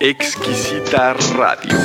[0.00, 1.78] Exquisita Radio.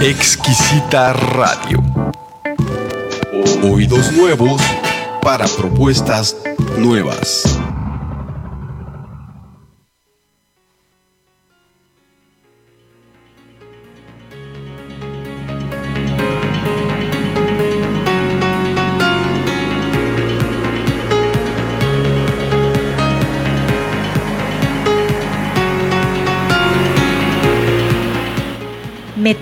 [0.00, 1.82] Exquisita Radio.
[3.62, 4.60] Oídos nuevos
[5.22, 6.36] para propuestas
[6.76, 7.53] nuevas.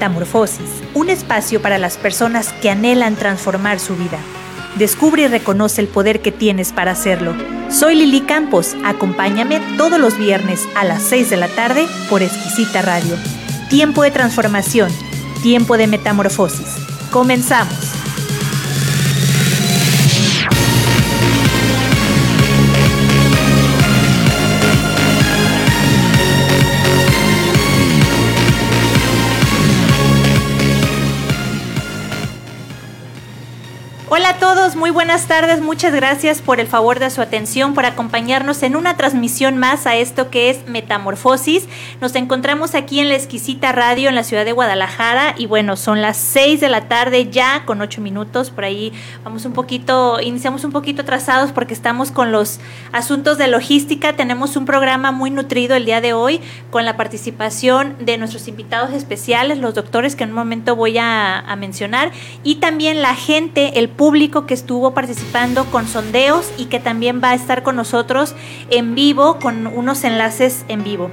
[0.02, 4.18] Metamorfosis, un espacio para las personas que anhelan transformar su vida.
[4.74, 7.36] Descubre y reconoce el poder que tienes para hacerlo.
[7.70, 12.82] Soy Lili Campos, acompáñame todos los viernes a las 6 de la tarde por Exquisita
[12.82, 13.14] Radio.
[13.70, 14.90] Tiempo de transformación,
[15.40, 16.66] tiempo de metamorfosis.
[17.12, 18.01] Comenzamos.
[34.82, 38.96] Muy buenas tardes, muchas gracias por el favor de su atención, por acompañarnos en una
[38.96, 41.68] transmisión más a esto que es Metamorfosis.
[42.00, 46.02] Nos encontramos aquí en la exquisita radio en la ciudad de Guadalajara y bueno, son
[46.02, 50.64] las 6 de la tarde ya con 8 minutos, por ahí vamos un poquito, iniciamos
[50.64, 52.58] un poquito atrasados porque estamos con los
[52.90, 56.40] asuntos de logística, tenemos un programa muy nutrido el día de hoy
[56.72, 61.38] con la participación de nuestros invitados especiales, los doctores que en un momento voy a,
[61.38, 62.10] a mencionar
[62.42, 67.30] y también la gente, el público que estuvo participando con sondeos y que también va
[67.30, 68.34] a estar con nosotros
[68.70, 71.10] en vivo con unos enlaces en vivo.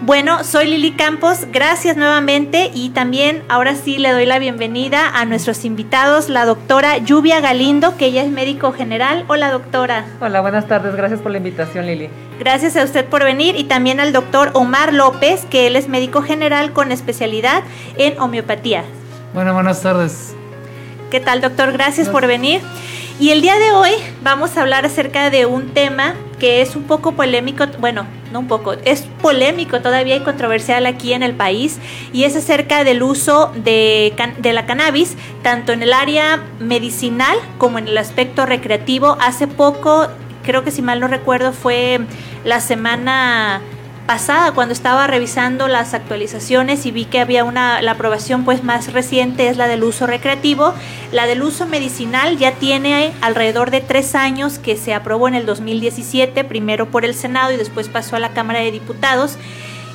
[0.00, 5.24] Bueno, soy Lili Campos, gracias nuevamente y también ahora sí le doy la bienvenida a
[5.26, 9.24] nuestros invitados, la doctora Lluvia Galindo, que ella es médico general.
[9.28, 10.04] Hola doctora.
[10.20, 12.08] Hola, buenas tardes, gracias por la invitación Lili.
[12.40, 16.22] Gracias a usted por venir y también al doctor Omar López, que él es médico
[16.22, 17.62] general con especialidad
[17.96, 18.82] en homeopatía.
[19.34, 20.34] Bueno, buenas tardes.
[21.12, 21.72] ¿Qué tal, doctor?
[21.72, 22.62] Gracias por venir.
[23.20, 23.92] Y el día de hoy
[24.22, 28.48] vamos a hablar acerca de un tema que es un poco polémico, bueno, no un
[28.48, 31.78] poco, es polémico todavía y controversial aquí en el país,
[32.12, 37.78] y es acerca del uso de, de la cannabis, tanto en el área medicinal como
[37.78, 39.16] en el aspecto recreativo.
[39.20, 40.08] Hace poco,
[40.42, 42.00] creo que si mal no recuerdo, fue
[42.44, 43.60] la semana
[44.06, 48.92] pasada cuando estaba revisando las actualizaciones y vi que había una la aprobación pues más
[48.92, 50.74] reciente es la del uso recreativo.
[51.12, 55.46] La del uso medicinal ya tiene alrededor de tres años que se aprobó en el
[55.46, 59.36] 2017 primero por el senado y después pasó a la cámara de diputados.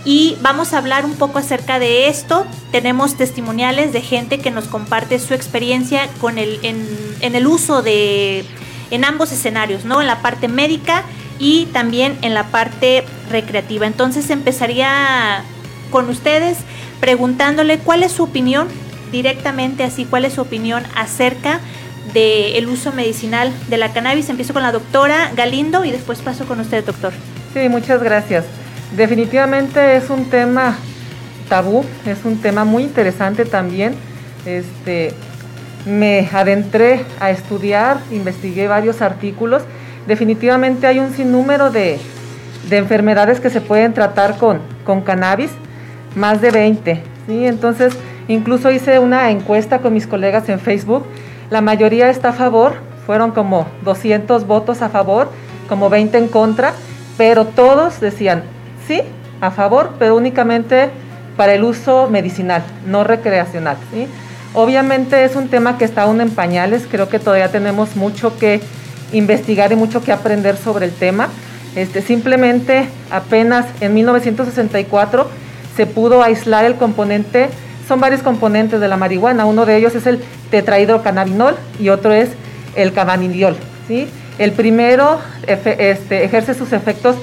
[0.06, 2.46] Y vamos a hablar un poco acerca de esto.
[2.72, 6.88] Tenemos testimoniales de gente que nos comparte su experiencia con el en,
[7.20, 8.46] en el uso de
[8.90, 11.04] en ambos escenarios no en la parte médica
[11.40, 13.86] y también en la parte recreativa.
[13.88, 15.44] Entonces empezaría
[15.92, 16.58] con ustedes
[17.00, 18.68] preguntándole cuál es su opinión
[19.12, 21.60] directamente así, cuál es su opinión acerca
[22.14, 24.30] del uso medicinal de la cannabis.
[24.30, 27.14] Empiezo con la doctora Galindo y después paso con usted, doctor.
[27.54, 28.46] Sí, muchas gracias.
[28.96, 30.78] Definitivamente es un tema
[31.50, 33.96] tabú, es un tema muy interesante también.
[34.46, 35.14] Este,
[35.86, 39.64] me adentré a estudiar, investigué varios artículos
[40.08, 42.00] definitivamente hay un sinnúmero de,
[42.72, 44.62] enfermedades que se pueden tratar con,
[45.02, 45.52] cannabis,
[46.16, 47.04] más de 20.
[47.28, 47.46] ¿sí?
[47.46, 47.94] Entonces,
[48.28, 51.06] incluso hice una encuesta con mis colegas en Facebook.
[51.50, 52.76] La mayoría está a favor,
[53.06, 55.30] fueron como 200 votos a favor,
[55.70, 56.74] como 20 en contra,
[57.18, 58.44] pero todos decían
[58.88, 59.02] sí,
[59.42, 60.90] a favor, pero únicamente
[61.36, 63.78] para el uso medicinal, no recreacional.
[64.54, 68.62] Obviamente es un tema que está aún en pañales, creo que todavía tenemos mucho que
[69.14, 71.30] investigar y mucho que aprender sobre el tema.
[71.76, 75.28] Este, simplemente apenas en 1964
[75.76, 77.50] se pudo aislar el componente,
[77.88, 80.20] son varios componentes de la marihuana, uno de ellos es el
[80.50, 82.30] tetrahidrocannabinol y otro es
[82.76, 83.56] el cannabidiol.
[83.88, 84.08] ¿sí?
[84.40, 87.16] El primero este, ejerce sus efectos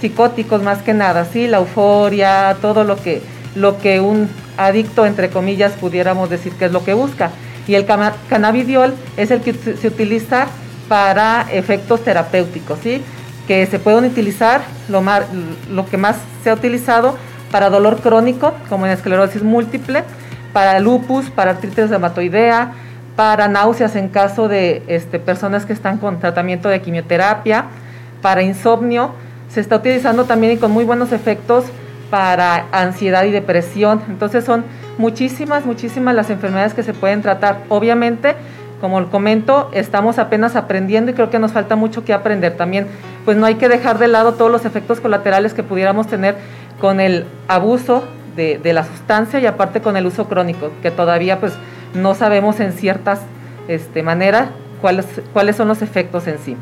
[0.00, 1.46] psicóticos más que nada, ¿sí?
[1.46, 3.22] la euforia, todo lo que,
[3.54, 7.30] lo que un adicto, entre comillas, pudiéramos decir que es lo que busca.
[7.68, 7.86] Y el
[8.28, 10.48] cannabidiol es el que se utiliza
[10.90, 13.00] para efectos terapéuticos, ¿sí?
[13.46, 15.22] que se pueden utilizar lo, más,
[15.70, 17.16] lo que más se ha utilizado
[17.52, 20.02] para dolor crónico, como en esclerosis múltiple,
[20.52, 22.72] para lupus, para artritis reumatoidea,
[23.14, 27.66] para náuseas en caso de este, personas que están con tratamiento de quimioterapia,
[28.20, 29.12] para insomnio.
[29.48, 31.66] Se está utilizando también y con muy buenos efectos
[32.10, 34.02] para ansiedad y depresión.
[34.08, 34.64] Entonces son
[34.98, 37.58] muchísimas, muchísimas las enfermedades que se pueden tratar.
[37.68, 38.34] Obviamente
[38.80, 42.86] como comento, estamos apenas aprendiendo y creo que nos falta mucho que aprender también.
[43.24, 46.36] pues no hay que dejar de lado todos los efectos colaterales que pudiéramos tener
[46.80, 48.04] con el abuso
[48.36, 51.52] de, de la sustancia y aparte con el uso crónico, que todavía pues
[51.94, 53.20] no sabemos en ciertas
[53.68, 54.48] este, maneras
[54.80, 56.56] cuáles, cuáles son los efectos en sí.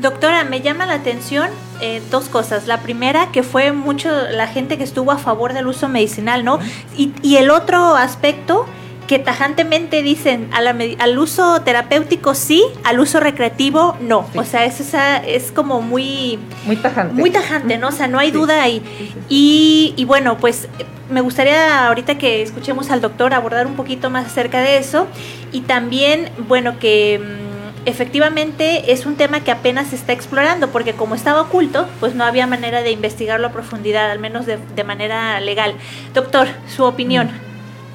[0.00, 1.48] Doctora, me llama la atención
[1.80, 2.68] eh, dos cosas.
[2.68, 6.60] La primera, que fue mucho la gente que estuvo a favor del uso medicinal, ¿no?
[6.96, 8.64] Y, y el otro aspecto,
[9.08, 14.28] que tajantemente dicen al uso terapéutico sí, al uso recreativo no.
[14.36, 16.38] O sea, es, esa, es como muy...
[16.66, 17.14] Muy tajante.
[17.14, 17.88] Muy tajante, ¿no?
[17.88, 18.82] O sea, no hay duda ahí.
[19.30, 20.68] Y, y, bueno, pues
[21.10, 25.06] me gustaría ahorita que escuchemos al doctor abordar un poquito más acerca de eso.
[25.52, 30.92] Y también, bueno, que mm, efectivamente es un tema que apenas se está explorando, porque
[30.92, 34.84] como estaba oculto, pues no había manera de investigarlo a profundidad, al menos de, de
[34.84, 35.74] manera legal.
[36.12, 37.47] Doctor, su opinión.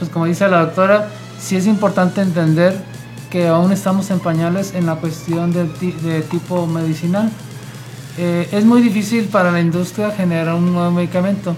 [0.04, 1.08] Pues como dice la doctora,
[1.40, 2.78] sí es importante entender
[3.30, 7.32] que aún estamos en pañales en la cuestión de, de tipo medicinal.
[8.18, 11.56] Eh, es muy difícil para la industria generar un nuevo medicamento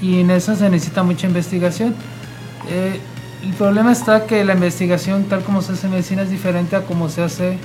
[0.00, 1.94] y en eso se necesita mucha investigación.
[2.70, 2.98] Eh,
[3.42, 6.86] el problema está que la investigación tal como se hace en medicina es diferente a
[6.86, 7.58] como se hace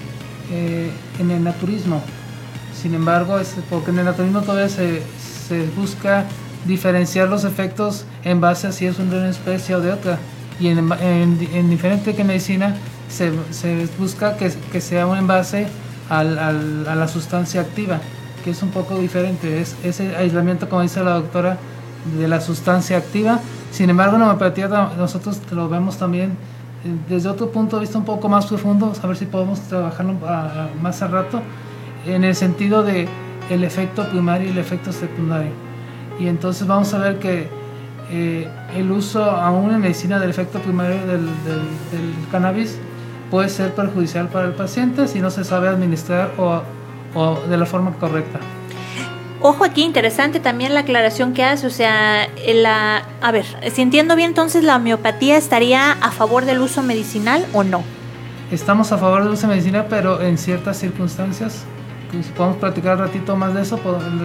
[0.51, 2.03] eh, en el naturismo.
[2.75, 5.01] Sin embargo, es porque en el naturismo todavía se,
[5.47, 6.25] se busca
[6.65, 10.17] diferenciar los efectos en base a si es una especie o de otra.
[10.59, 12.75] Y en, en, diferente que medicina
[13.09, 15.67] se, se busca que, que, sea un envase
[16.09, 17.99] al, al, a la sustancia activa,
[18.43, 19.61] que es un poco diferente.
[19.61, 21.57] Es ese aislamiento, como dice la doctora,
[22.17, 23.39] de la sustancia activa.
[23.71, 24.67] Sin embargo, en la homeopatía
[24.97, 29.07] nosotros lo vemos también eh, desde otro punto de vista un poco más profundo, a
[29.07, 31.41] ver si podemos trabajarlo a, a, más al rato,
[32.05, 33.07] en el sentido de
[33.49, 35.68] el efecto primario y el efecto secundario
[36.19, 37.47] y entonces vamos a ver que
[38.11, 41.61] eh, el uso aún en medicina del efecto primario del, del,
[41.91, 42.77] del, cannabis
[43.29, 46.61] puede ser perjudicial para el paciente si no se sabe administrar o,
[47.13, 48.39] o de la forma correcta.
[49.41, 54.17] Ojo aquí, interesante también la aclaración que hace, o sea, la, a ver, si entiendo
[54.17, 57.83] bien, entonces la homeopatía estaría a favor del uso medicinal o no?
[58.51, 61.63] Estamos a favor del uso medicinal, pero en ciertas circunstancias
[62.11, 63.79] si podemos platicar un ratito más de eso,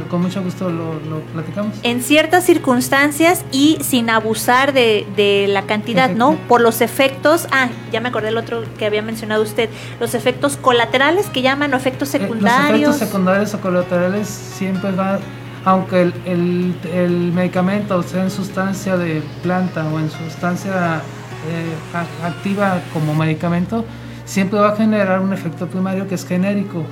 [0.09, 1.77] con mucho gusto lo, lo, platicamos.
[1.83, 6.11] En ciertas circunstancias y sin abusar de, de la cantidad.
[6.11, 6.37] ¿no?
[6.49, 9.69] Por los efectos, ah, ya me acordé el otro que había mencionado usted,
[10.01, 12.71] los efectos colaterales que llaman o efectos secundarios.
[12.71, 15.19] Eh, los efectos secundarios o colaterales siempre van,
[15.65, 21.03] aunque el, el, el, medicamento sea en sustancia de planta o en sustancia
[21.49, 23.85] eh, activa como medicamento,
[24.25, 26.85] siempre va a generar un efecto primario que es genérico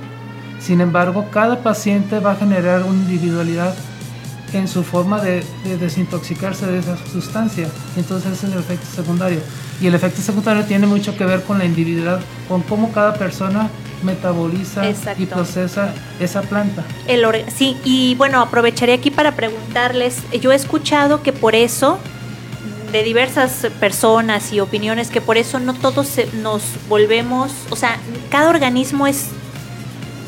[0.63, 3.75] sin embargo, cada paciente va a generar una individualidad
[4.53, 7.67] en su forma de, de desintoxicarse de esa sustancia.
[7.97, 9.39] Entonces ese es el efecto secundario.
[9.81, 13.69] Y el efecto secundario tiene mucho que ver con la individualidad, con cómo cada persona
[14.03, 15.23] metaboliza Exacto.
[15.23, 16.85] y procesa esa planta.
[17.07, 21.99] El sí, y bueno, aprovecharé aquí para preguntarles, yo he escuchado que por eso
[22.91, 27.97] de diversas personas y opiniones que por eso no todos nos volvemos, o sea,
[28.29, 29.29] cada organismo es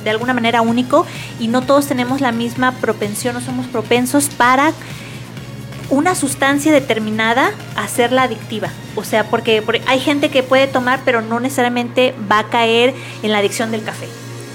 [0.05, 1.05] de alguna manera único
[1.39, 4.71] y no todos tenemos la misma propensión, no somos propensos para
[5.89, 8.69] una sustancia determinada hacerla adictiva.
[8.95, 12.93] O sea, porque, porque, hay gente que puede tomar, pero no necesariamente va a caer
[13.23, 14.07] en la adicción del café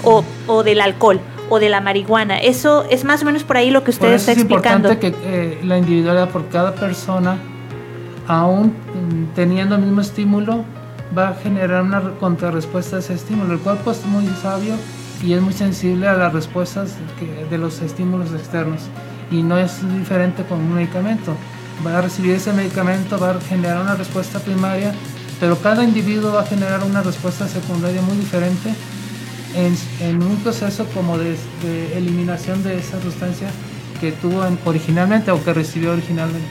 [0.03, 1.19] o, o del alcohol
[1.49, 2.39] o de la marihuana.
[2.39, 4.89] Eso es más o menos por ahí lo que usted por está es explicando.
[4.89, 7.37] Es importante que eh, la individualidad por cada persona,
[8.27, 8.73] aún
[9.35, 10.63] teniendo el mismo estímulo,
[11.17, 13.53] va a generar una contrarrespuesta a ese estímulo.
[13.53, 14.75] El cuerpo es muy sabio
[15.23, 18.81] y es muy sensible a las respuestas que, de los estímulos externos
[19.29, 21.35] y no es diferente con un medicamento.
[21.85, 24.93] Va a recibir ese medicamento, va a generar una respuesta primaria,
[25.39, 28.73] pero cada individuo va a generar una respuesta secundaria muy diferente
[29.55, 33.49] en, en un proceso como de, de, eliminación de esa sustancia
[33.99, 36.47] que tuvo en, originalmente o que recibió originalmente.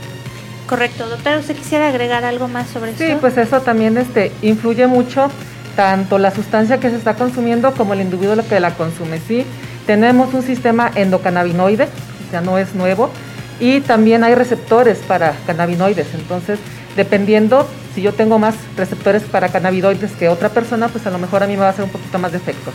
[0.69, 3.15] Correcto, doctor, ¿usted quisiera agregar algo más sobre sí, eso?
[3.15, 5.29] Sí, pues eso también este, influye mucho
[5.77, 9.19] tanto la sustancia que se está consumiendo como el individuo que la consume.
[9.19, 9.45] ¿sí?
[9.87, 11.89] Tenemos un sistema endocannabinoide,
[12.31, 13.11] sea, no es nuevo,
[13.59, 16.15] y también hay receptores para cannabinoides.
[16.15, 16.59] Entonces,
[16.97, 21.43] dependiendo, si yo tengo más receptores para cannabinoides que otra persona, pues a lo mejor
[21.43, 22.73] a mí me va a hacer un poquito más de efecto.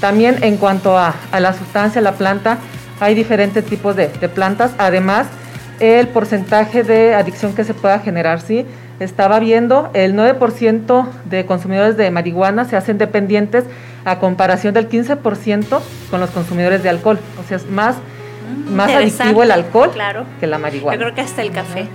[0.00, 2.58] También en cuanto a, a la sustancia, la planta,
[3.00, 4.72] hay diferentes tipos de, de plantas.
[4.78, 5.26] Además,
[5.80, 8.66] el porcentaje de adicción que se pueda generar, ¿sí?
[9.00, 13.64] Estaba viendo, el 9% de consumidores de marihuana se hacen dependientes
[14.04, 15.80] a comparación del 15%
[16.10, 17.18] con los consumidores de alcohol.
[17.42, 20.26] O sea, es más, mm, más adictivo el alcohol claro.
[20.38, 20.96] que la marihuana.
[20.96, 21.88] Yo creo que hasta el café.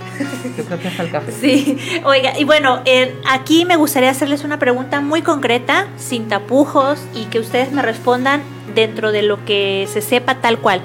[0.56, 1.32] Yo creo que hasta el café.
[1.32, 7.04] Sí, oiga, y bueno, eh, aquí me gustaría hacerles una pregunta muy concreta, sin tapujos,
[7.14, 8.42] y que ustedes me respondan
[8.74, 10.82] dentro de lo que se sepa tal cual.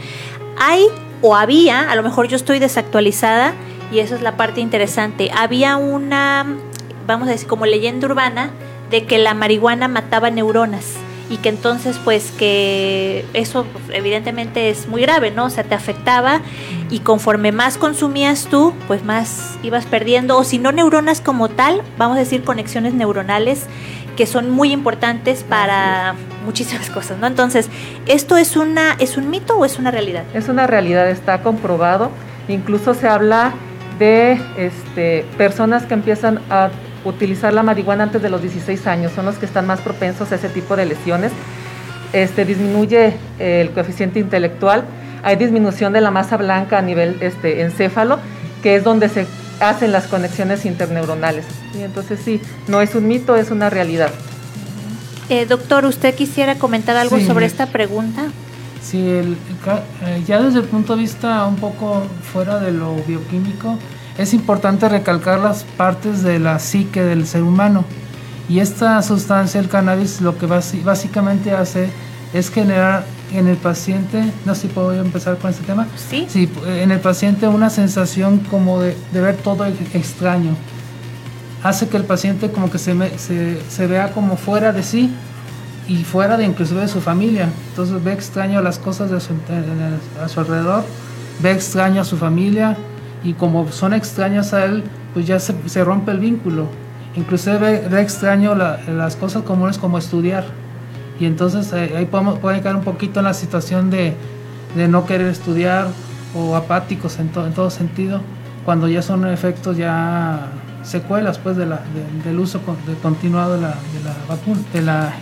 [0.60, 0.86] Hay
[1.22, 3.54] o había, a lo mejor yo estoy desactualizada
[3.92, 6.46] y eso es la parte interesante, había una,
[7.06, 8.52] vamos a decir, como leyenda urbana
[8.90, 10.96] de que la marihuana mataba neuronas
[11.30, 15.46] y que entonces pues que eso evidentemente es muy grave, ¿no?
[15.46, 16.42] O sea, te afectaba
[16.90, 21.84] y conforme más consumías tú, pues más ibas perdiendo, o si no neuronas como tal,
[21.98, 23.66] vamos a decir conexiones neuronales
[24.18, 27.28] que son muy importantes para muchísimas cosas, ¿no?
[27.28, 27.70] Entonces,
[28.08, 30.26] ¿esto es una es un mito o es una realidad?
[30.34, 32.12] Es una realidad, está comprobado.
[32.50, 33.54] Incluso se habla
[34.02, 36.72] de este, personas que empiezan a
[37.06, 40.36] utilizar la marihuana antes de los 16 años, son los que están más propensos a
[40.36, 41.32] ese tipo de lesiones.
[42.12, 44.86] Este, disminuye el coeficiente intelectual,
[45.24, 48.18] hay disminución de la masa blanca a nivel este, encéfalo,
[48.64, 49.28] que es donde se
[49.60, 51.46] hacen las conexiones interneuronales.
[51.78, 54.10] Y entonces sí, no es un mito, es una realidad.
[55.30, 58.24] Eh, doctor, ¿usted quisiera comentar algo sobre esta pregunta?
[58.82, 59.38] Sí, el,
[60.02, 62.02] eh, ya desde el punto de vista un poco
[62.34, 63.78] fuera de lo bioquímico,
[64.18, 67.86] es importante recalcar las partes de la psique del ser humano.
[68.50, 71.90] Y esta sustancia, el cannabis, lo que básicamente hace
[72.34, 75.88] es generar en el paciente, no sé si puedo empezar con este tema.
[76.10, 76.28] Sí.
[76.30, 80.56] Sí, en el paciente una sensación como de, ver todo extraño.
[81.64, 85.14] Hace que el paciente como que se, se, se, vea como fuera de sí
[85.88, 87.50] y fuera de inclusive de su familia.
[87.70, 90.84] Entonces ve extraño las cosas de a su alrededor,
[91.42, 92.78] ve extraño a su familia,
[93.24, 96.66] y como son extrañas a él, pues ya se, se rompe el vínculo.
[97.16, 100.46] Inclusive ve, extraño las cosas comunes como estudiar.
[101.20, 104.16] Y entonces eh, ahí podemos, puede caer un poquito en la situación de,
[104.76, 105.88] de no querer estudiar
[106.36, 108.22] o apáticos en, en todo sentido,
[108.66, 110.48] cuando ya son efectos ya
[110.84, 111.82] secuelas pues de la,
[112.24, 115.14] del uso de, continuado de la, de la vacuna, de la,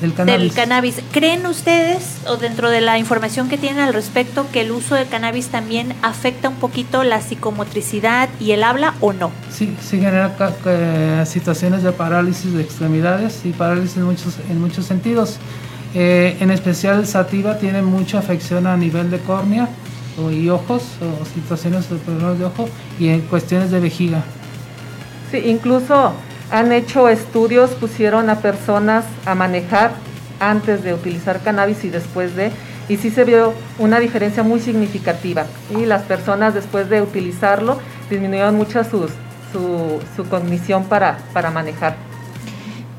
[0.00, 0.12] del
[0.52, 1.02] cannabis.
[1.12, 5.06] ¿Creen ustedes, o dentro de la información que tienen al respecto, que el uso de
[5.06, 9.30] cannabis también afecta un poquito la psicomotricidad y el habla o no?
[9.50, 10.34] Sí, sí genera
[10.66, 15.38] eh, situaciones de parálisis de extremidades y parálisis en muchos, en muchos sentidos.
[15.94, 19.68] Eh, en especial el sativa tiene mucha afección a nivel de córnea
[20.32, 24.22] y ojos, o situaciones de problemas de ojo, y en cuestiones de vejiga.
[25.30, 26.14] Sí, incluso
[26.50, 29.92] han hecho estudios, pusieron a personas a manejar
[30.40, 32.52] antes de utilizar cannabis y después de,
[32.88, 35.46] y sí se vio una diferencia muy significativa.
[35.70, 37.78] Y las personas después de utilizarlo
[38.10, 39.08] disminuyeron mucho su,
[40.14, 41.96] su cognición para, para manejar.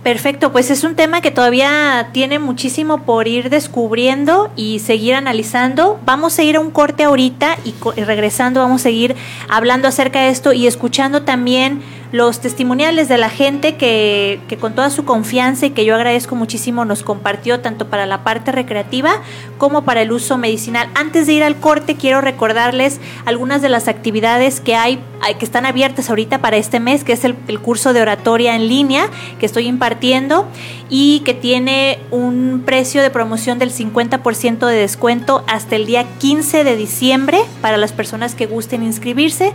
[0.08, 6.00] Perfecto, pues es un tema que todavía tiene muchísimo por ir descubriendo y seguir analizando.
[6.06, 9.18] Vamos a ir a un corte ahorita y, y regresando vamos a seguir
[9.50, 14.74] hablando acerca de esto y escuchando también los testimoniales de la gente que, que, con
[14.74, 19.22] toda su confianza y que yo agradezco muchísimo nos compartió tanto para la parte recreativa
[19.58, 20.90] como para el uso medicinal.
[20.96, 25.00] Antes de ir al corte quiero recordarles algunas de las actividades que hay,
[25.40, 28.68] que están abiertas ahorita para este mes, que es el, el curso de oratoria en
[28.68, 29.10] línea
[29.40, 30.48] que estoy impartiendo
[30.90, 36.64] y que tiene un precio de promoción del 50% de descuento hasta el día 15
[36.64, 39.54] de diciembre para las personas que gusten inscribirse.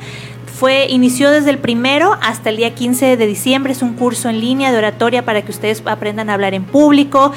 [0.62, 3.73] Fue, inició desde el primero hasta el día 15 de diciembre.
[3.73, 7.33] Es un curso en línea de oratoria para que ustedes aprendan a hablar en público,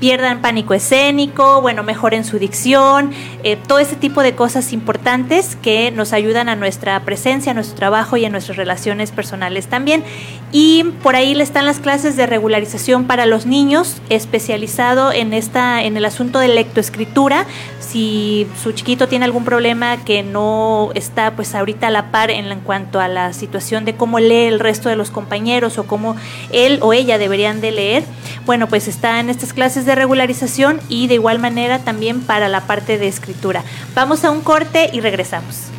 [0.00, 3.12] pierdan pánico escénico, bueno, mejoren su dicción,
[3.42, 7.76] eh, todo ese tipo de cosas importantes que nos ayudan a nuestra presencia, a nuestro
[7.76, 10.04] trabajo y a nuestras relaciones personales también.
[10.52, 15.96] Y por ahí están las clases de regularización para los niños, especializado en esta, en
[15.96, 17.46] el asunto de lectoescritura.
[17.80, 22.46] Si su chiquito tiene algún problema que no está pues ahorita a la par en,
[22.50, 26.16] en cuanto a la situación de cómo lee el resto de los compañeros o cómo
[26.52, 28.04] él o ella deberían de leer,
[28.46, 32.60] bueno, pues está en estas clases de regularización y de igual manera también para la
[32.60, 33.64] parte de escritura.
[33.94, 35.70] Vamos a un corte y regresamos.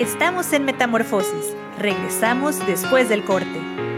[0.00, 1.54] Estamos en Metamorfosis.
[1.78, 3.89] Regresamos después del corte.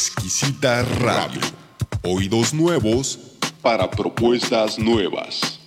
[0.00, 1.42] Exquisita Radio.
[2.02, 3.18] Oídos nuevos
[3.60, 5.59] para propuestas nuevas.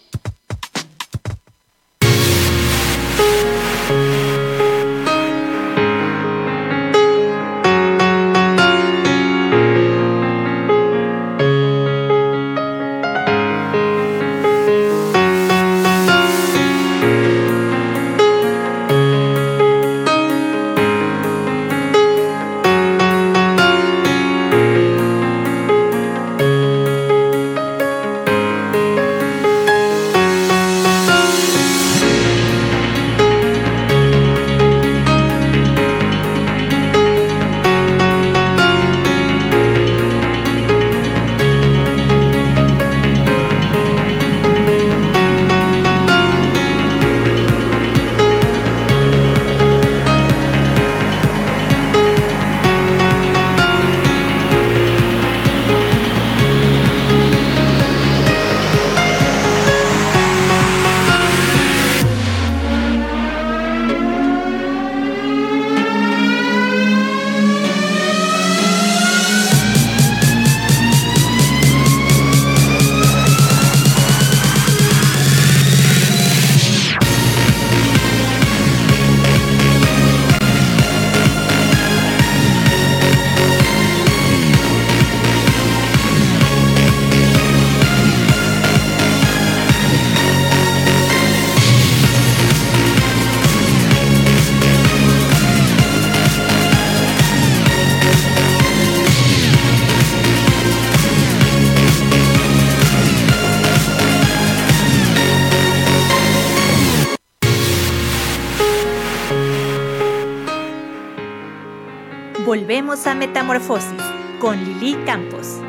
[112.74, 114.02] Volvemos a Metamorfosis
[114.42, 115.60] con Lili Campos.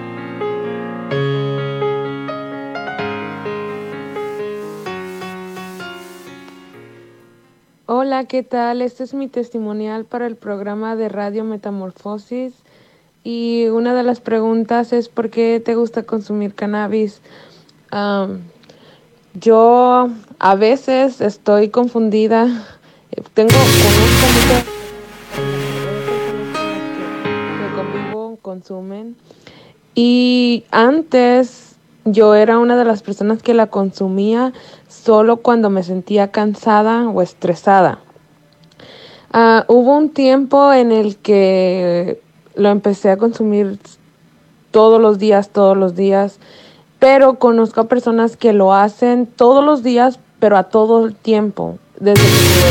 [7.84, 8.80] Hola, ¿qué tal?
[8.80, 12.54] Este es mi testimonial para el programa de Radio Metamorfosis.
[13.22, 17.20] Y una de las preguntas es ¿por qué te gusta consumir cannabis?
[19.34, 20.08] yo
[20.38, 22.46] a veces estoy confundida.
[23.34, 24.73] Tengo conozco que
[28.54, 29.16] consumen.
[29.96, 31.74] Y antes
[32.04, 34.52] yo era una de las personas que la consumía
[34.88, 37.98] solo cuando me sentía cansada o estresada.
[39.32, 42.20] Ah, hubo un tiempo en el que
[42.54, 43.80] lo empecé a consumir
[44.70, 46.38] todos los días, todos los días,
[47.00, 51.78] pero conozco a personas que lo hacen todos los días, pero a todo el tiempo.
[52.00, 52.70] Desde que se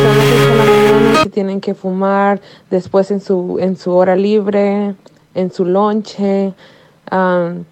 [0.00, 4.94] levantan, que tienen que fumar, después en su, en su hora libre,
[5.34, 6.52] en su lonche,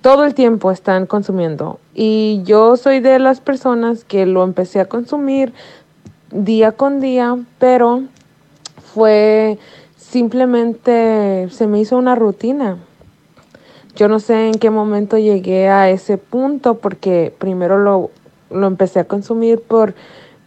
[0.01, 1.79] todo el tiempo están consumiendo.
[1.95, 5.53] Y yo soy de las personas que lo empecé a consumir
[6.31, 8.03] día con día, pero
[8.95, 9.59] fue
[9.97, 12.79] simplemente, se me hizo una rutina.
[13.95, 18.11] Yo no sé en qué momento llegué a ese punto porque primero lo,
[18.51, 19.95] lo empecé a consumir por,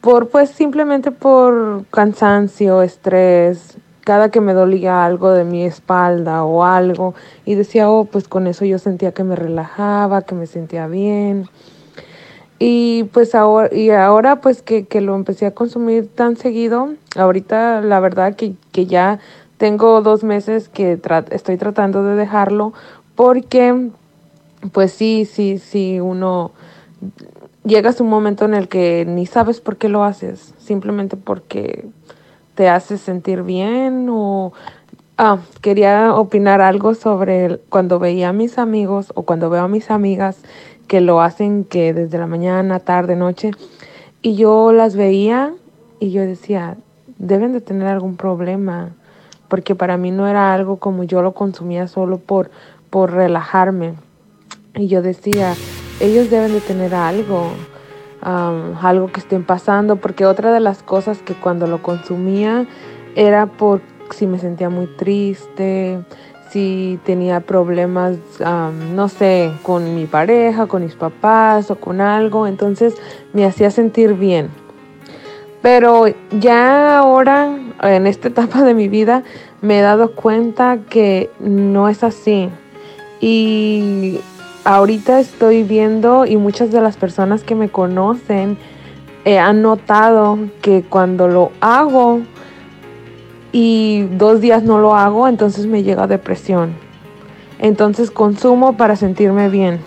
[0.02, 3.78] por, pues simplemente por cansancio, estrés,
[4.10, 7.14] cada que me dolía algo de mi espalda o algo
[7.46, 11.46] y decía, oh, pues con eso yo sentía que me relajaba, que me sentía bien.
[12.58, 18.00] Y pues ahora, y ahora pues que, lo empecé a consumir tan seguido, ahorita la
[18.00, 19.20] verdad que, ya
[19.58, 21.00] tengo dos meses que
[21.32, 22.74] estoy tratando de dejarlo
[23.14, 23.90] porque
[24.72, 26.52] pues sí, sí, sí, uno
[27.70, 31.86] llegas un momento en el que ni sabes por qué lo haces, simplemente porque
[32.56, 34.52] te hace sentir bien o
[35.18, 39.90] ah, quería opinar algo sobre cuando veía a mis amigos o cuando veo a mis
[39.92, 40.38] amigas
[40.88, 43.52] que lo hacen que desde la mañana, tarde, noche
[44.22, 45.54] y yo las veía
[46.02, 46.76] y yo decía,
[47.18, 48.90] deben de tener algún problema
[49.48, 52.52] porque para mí no era algo como yo lo consumía solo por
[52.90, 53.94] por relajarme.
[54.76, 55.56] Y yo decía,
[56.00, 57.52] ellos deben de tener algo
[58.22, 62.68] algo que estén pasando, porque otra de las cosas que cuando lo consumía
[63.16, 63.82] era por
[64.12, 66.04] si me sentía muy triste,
[66.50, 68.18] si tenía problemas,
[68.94, 72.96] no sé, con mi pareja, con mis papás o con algo, entonces
[73.34, 74.50] me hacía sentir bien.
[75.62, 79.24] Pero ya ahora, en esta etapa de mi vida,
[79.62, 82.50] me he dado cuenta que no es así.
[83.22, 84.20] Y
[84.70, 88.56] ahorita estoy viendo y muchas de las personas que me conocen
[89.26, 92.22] eh, han notado que cuando lo hago
[93.52, 96.76] y dos días no lo hago, entonces me llega depresión.
[97.58, 99.80] Entonces consumo para sentirme bien.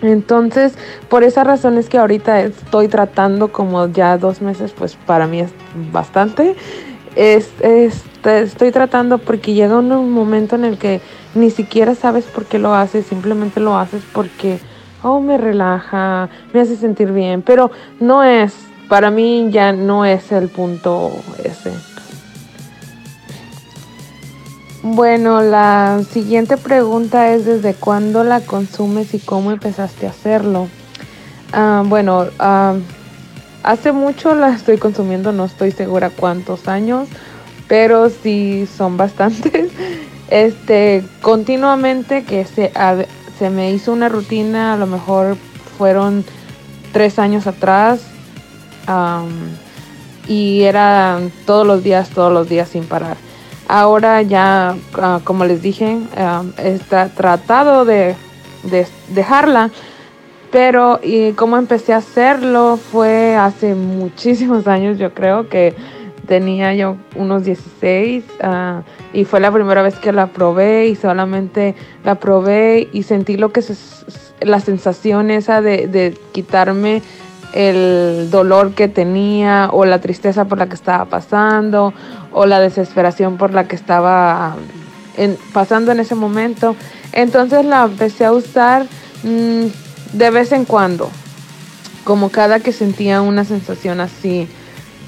[0.00, 0.74] Entonces,
[1.08, 5.40] por esa razón es que ahorita estoy tratando como ya dos meses, pues para mí
[5.40, 5.50] es
[5.90, 6.54] bastante.
[7.16, 7.50] Es,
[8.22, 11.00] estoy tratando porque llega un momento en el que
[11.34, 14.58] ni siquiera sabes por qué lo haces, simplemente lo haces porque,
[15.02, 18.54] oh, me relaja, me hace sentir bien, pero no es,
[18.88, 21.12] para mí ya no es el punto
[21.44, 21.72] ese.
[24.82, 30.68] Bueno, la siguiente pregunta es desde cuándo la consumes y cómo empezaste a hacerlo.
[31.52, 32.74] Ah, bueno, ah,
[33.62, 37.08] hace mucho la estoy consumiendo, no estoy segura cuántos años,
[37.66, 39.70] pero sí son bastantes
[40.30, 42.72] este, continuamente que se,
[43.38, 45.36] se me hizo una rutina, a lo mejor
[45.76, 46.24] fueron
[46.92, 48.00] tres años atrás,
[50.26, 53.16] y era todos los días, todos los días sin parar.
[53.66, 55.98] Ahora ya, ah, como les dije,
[56.58, 56.78] he
[57.14, 58.14] tratado de,
[58.62, 59.70] de, dejarla,
[60.50, 65.74] pero y como empecé a hacerlo fue hace muchísimos años, yo creo que
[66.28, 71.74] tenía yo unos 16 ah, y fue la primera vez que la probé y solamente
[72.04, 74.04] la probé y sentí lo que es
[74.40, 77.02] la sensación esa de, quitarme
[77.54, 81.94] el dolor que tenía o la tristeza por la que estaba pasando
[82.30, 84.54] o la desesperación por la que estaba
[85.54, 86.76] pasando en ese momento.
[87.12, 88.84] Entonces la empecé a usar
[89.22, 89.64] mm,
[90.12, 91.10] de vez en cuando,
[92.04, 94.46] como cada que sentía una sensación así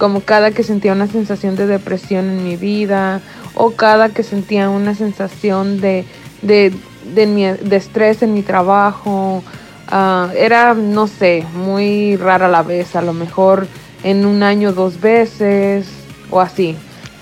[0.00, 3.20] como cada que sentía una sensación de depresión en mi vida
[3.54, 6.06] o cada que sentía una sensación de,
[6.40, 6.72] de,
[7.14, 9.44] de, estrés en mi trabajo.
[9.88, 13.66] Ah, era, no sé, muy rara la vez, a lo mejor
[14.02, 15.86] en un año dos veces
[16.30, 16.76] o así.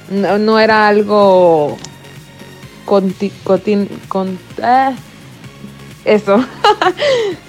[0.08, 1.76] no, no era algo
[2.84, 4.94] cotin, con, eh,
[6.04, 6.38] eso.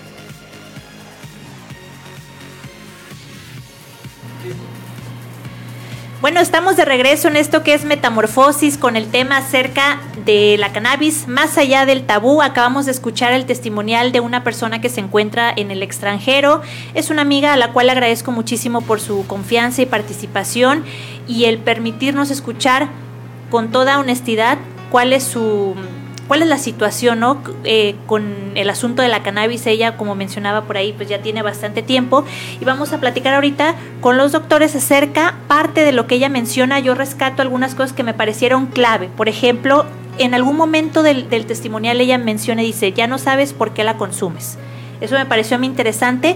[6.22, 10.74] Bueno, estamos de regreso en esto que es metamorfosis con el tema acerca de la
[10.74, 11.30] cannabis.
[11.30, 15.50] Más allá del tabú, acabamos de escuchar el testimonial de una persona que se encuentra
[15.56, 16.62] en el extranjero.
[16.94, 20.84] Es una amiga a la cual agradezco muchísimo por su confianza y participación
[21.26, 22.90] y el permitirnos escuchar
[23.50, 24.58] con toda honestidad
[24.92, 25.74] cuál es su
[26.30, 27.42] cuál es la situación ¿no?
[27.64, 29.66] Eh, con el asunto de la cannabis.
[29.66, 32.24] Ella, como mencionaba por ahí, pues ya tiene bastante tiempo.
[32.62, 36.80] Y vamos a platicar ahorita con los doctores acerca parte de lo que ella menciona.
[36.80, 39.10] Yo rescato algunas cosas que me parecieron clave.
[39.18, 39.86] Por ejemplo,
[40.20, 43.84] en algún momento del, del testimonial ella menciona y dice, ya no sabes por qué
[43.84, 44.60] la consumes.
[45.02, 46.36] Eso me pareció a mí interesante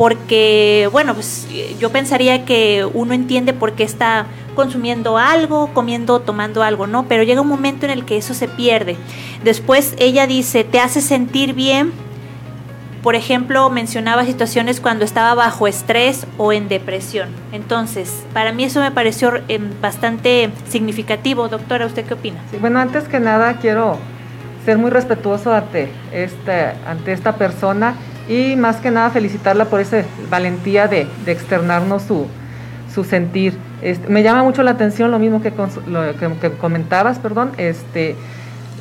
[0.00, 1.46] porque, bueno, pues
[1.78, 7.04] yo pensaría que uno entiende por qué está consumiendo algo, comiendo, tomando algo, ¿no?
[7.04, 8.96] Pero llega un momento en el que eso se pierde.
[9.44, 11.92] Después ella dice, te hace sentir bien.
[13.02, 17.28] Por ejemplo, mencionaba situaciones cuando estaba bajo estrés o en depresión.
[17.52, 21.48] Entonces, para mí eso me pareció em, bastante significativo.
[21.48, 22.40] Doctora, ¿usted qué opina?
[22.50, 23.98] Sí, bueno, antes que nada quiero
[24.64, 27.96] ser muy respetuoso ante, este, ante esta persona
[28.30, 32.28] y más que nada felicitarla por esa valentía de, externarnos su,
[33.04, 33.58] sentir.
[33.82, 38.14] Este, me llama mucho la atención lo mismo que, que, comentabas, perdón, este,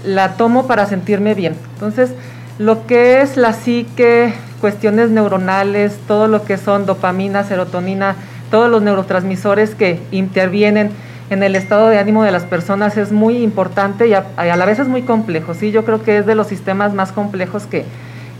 [0.05, 1.55] la tomo para sentirme bien.
[1.73, 2.11] Entonces,
[2.59, 8.15] lo que es la psique, cuestiones neuronales, todo lo que son dopamina, serotonina,
[8.51, 10.91] todos los neurotransmisores que intervienen
[11.31, 14.77] en el estado de ánimo de las personas es muy importante y a, la vez
[14.77, 15.55] es muy complejo.
[15.55, 15.71] ¿sí?
[15.71, 17.85] Yo creo que es de los sistemas más complejos que,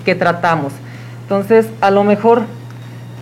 [0.06, 0.74] que tratamos.
[1.30, 2.42] Entonces, a lo mejor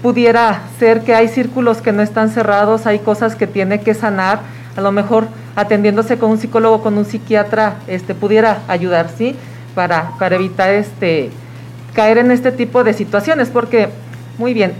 [0.01, 4.39] pudiera ser que hay círculos que no están cerrados, hay cosas que tiene que sanar,
[4.77, 9.35] a lo mejor atendiéndose con un psicólogo, con un psiquiatra, este, pudiera ayudar, ¿sí?
[9.75, 11.31] Para, para evitar este,
[11.91, 13.89] caer en este tipo de situaciones, porque,
[14.37, 14.71] muy bien,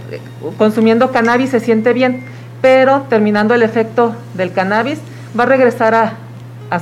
[0.56, 2.22] consumiendo cannabis se siente bien,
[2.62, 5.00] pero terminando el efecto del cannabis,
[5.38, 6.14] va a regresar a,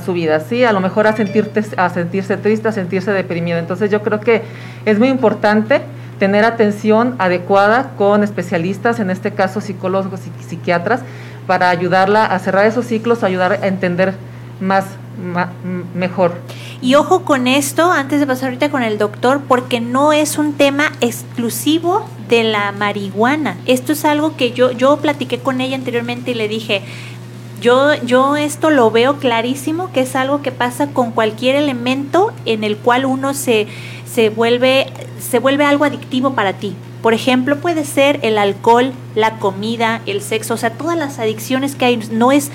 [0.05, 0.63] su vida, ¿sí?
[0.63, 3.57] A lo mejor a, sentirte, a sentirse triste, a sentirse deprimido.
[3.57, 4.43] Entonces yo creo que
[4.85, 5.81] es muy importante
[6.19, 11.01] tener atención adecuada con especialistas, en este caso psicólogos y psiquiatras,
[11.45, 14.15] para ayudarla a cerrar esos ciclos, ayudar a entender
[14.59, 14.85] más,
[15.95, 16.35] mejor.
[16.81, 20.53] Y ojo con esto, antes de pasar ahorita con el doctor, porque no es un
[20.53, 23.57] tema exclusivo de la marihuana.
[23.65, 26.83] Esto es algo que yo, yo platiqué con ella anteriormente y le dije,
[27.61, 32.63] yo, yo esto lo veo clarísimo, que es algo que pasa con cualquier elemento en
[32.63, 33.67] el cual uno se,
[34.17, 34.87] se vuelve,
[35.19, 36.73] se vuelve algo adictivo para ti.
[37.03, 41.75] Por ejemplo, puede ser el alcohol, la comida, el sexo, o sea, todas las adicciones
[41.75, 41.97] que hay.
[42.09, 42.49] No es,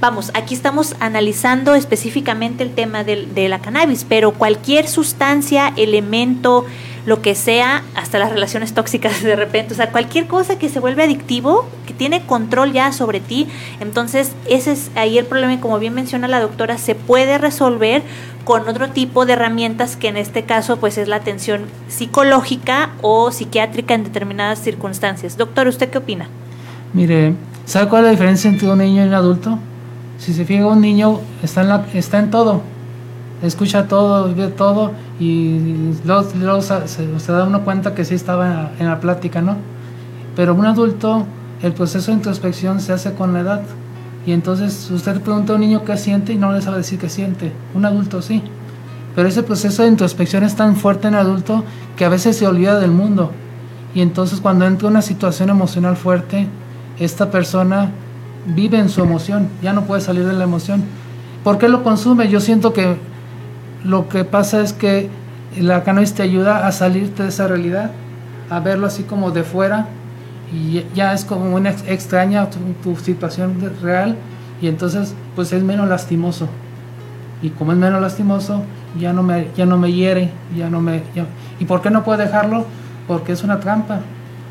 [0.00, 6.66] vamos, aquí estamos analizando específicamente el tema de, de la cannabis, pero cualquier sustancia, elemento,
[7.06, 10.80] lo que sea, hasta las relaciones tóxicas de repente, o sea, cualquier cosa que se
[10.80, 13.46] vuelve adictivo, que tiene control ya sobre ti,
[13.80, 18.02] entonces ese es ahí el problema y como bien menciona la doctora, se puede resolver
[18.44, 23.30] con otro tipo de herramientas que en este caso pues es la atención psicológica o
[23.30, 25.36] psiquiátrica en determinadas circunstancias.
[25.36, 26.28] Doctor, ¿usted qué opina?
[26.92, 29.58] Mire, ¿sabe cuál es la diferencia entre un niño y un adulto?
[30.18, 32.62] Si se fija, un niño está en, la, está en todo,
[33.46, 39.00] escucha todo, ve todo y luego, se, da uno cuenta que sí estaba en la
[39.00, 39.56] plática, ¿no?
[40.34, 41.26] Pero un adulto,
[41.62, 43.62] el proceso de introspección se hace con la edad.
[44.26, 47.08] Y entonces usted pregunta a un niño qué siente y no le sabe decir qué
[47.08, 47.52] siente.
[47.74, 48.42] Un adulto sí.
[49.14, 51.62] Pero ese proceso de introspección es tan fuerte en el adulto
[51.96, 53.30] que a veces se olvida del mundo.
[53.94, 56.48] Y entonces cuando entra una situación emocional fuerte,
[56.98, 57.90] esta persona
[58.46, 60.82] vive en su emoción, ya no puede salir de la emoción.
[61.44, 62.28] ¿Por qué lo consume?
[62.28, 62.96] Yo siento que
[63.84, 65.10] lo que pasa es que
[65.60, 67.90] la cannabis te ayuda a salirte de esa realidad,
[68.50, 69.86] a verlo así como de fuera
[70.52, 74.16] y ya es como una extraña tu, situación real
[74.60, 76.48] y entonces pues es menos lastimoso.
[77.42, 78.62] Y como es menos lastimoso
[78.98, 81.02] ya no me ya no me hiere ya no me
[81.58, 82.66] y por qué no puedo dejarlo
[83.06, 84.00] porque es una trampa.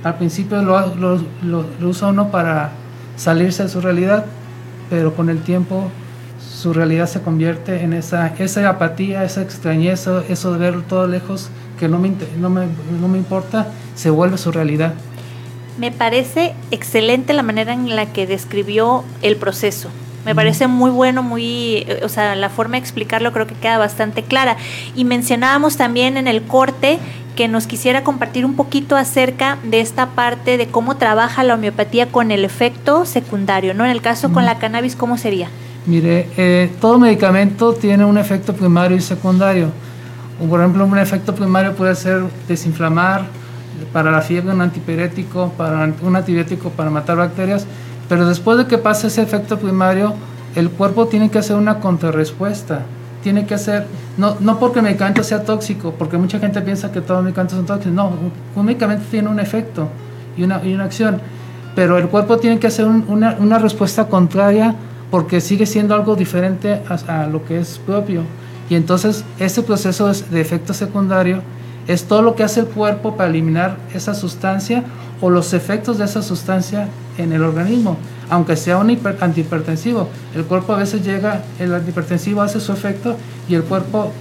[0.03, 2.71] Al principio lo, lo, lo, lo usa uno para
[3.15, 4.25] salirse de su realidad
[4.89, 5.89] pero con el tiempo
[6.51, 11.49] su realidad se convierte en esa, esa apatía, esa extrañeza, eso de ver todo lejos
[11.79, 12.67] que no me, no me,
[12.99, 14.93] no me importa, se vuelve su realidad.
[15.77, 19.89] Me parece excelente la manera en la que describió el proceso.
[20.25, 24.23] Me parece muy bueno, muy, o sea, la forma de explicarlo creo que queda bastante
[24.23, 24.55] clara.
[24.95, 26.97] Y mencionábamos también en el corte
[27.35, 32.07] que nos quisiera compartir un poquito acerca de esta parte de cómo trabaja la homeopatía
[32.07, 33.83] con el efecto secundario, ¿no?
[33.83, 35.49] En el caso con la cannabis, ¿cómo sería?
[35.85, 39.67] Mire, eh, todo medicamento tiene un efecto primario y secundario.
[40.49, 43.25] Por ejemplo, un efecto primario puede ser desinflamar,
[43.91, 47.65] para la fiebre un antipirético, para un antibiótico para matar bacterias,
[48.09, 50.13] pero después de que pase ese efecto primario,
[50.55, 52.81] el cuerpo tiene que hacer una contrarrespuesta.
[53.21, 56.99] Tiene que hacer, no, no porque el medicamento sea tóxico, porque mucha gente piensa que
[56.99, 57.93] todos los medicamentos son tóxicos.
[57.93, 58.11] No,
[58.55, 59.87] un, medicamento tiene un efecto
[60.35, 61.21] y una, y una acción,
[61.73, 64.75] pero el cuerpo tiene que hacer una, una, respuesta contraria
[65.13, 68.23] porque sigue siendo algo diferente a, lo que es propio.
[68.67, 71.43] Y entonces ese proceso de efecto secundario
[71.85, 74.83] es todo lo que hace el cuerpo para eliminar esa sustancia
[75.21, 76.87] o los efectos de esa sustancia
[77.19, 77.95] en el organismo,
[78.27, 78.89] aunque sea un
[79.21, 80.09] antihipertensivo.
[80.33, 83.15] El cuerpo a veces llega, el antihipertensivo hace su efecto
[83.47, 84.11] y el cuerpo,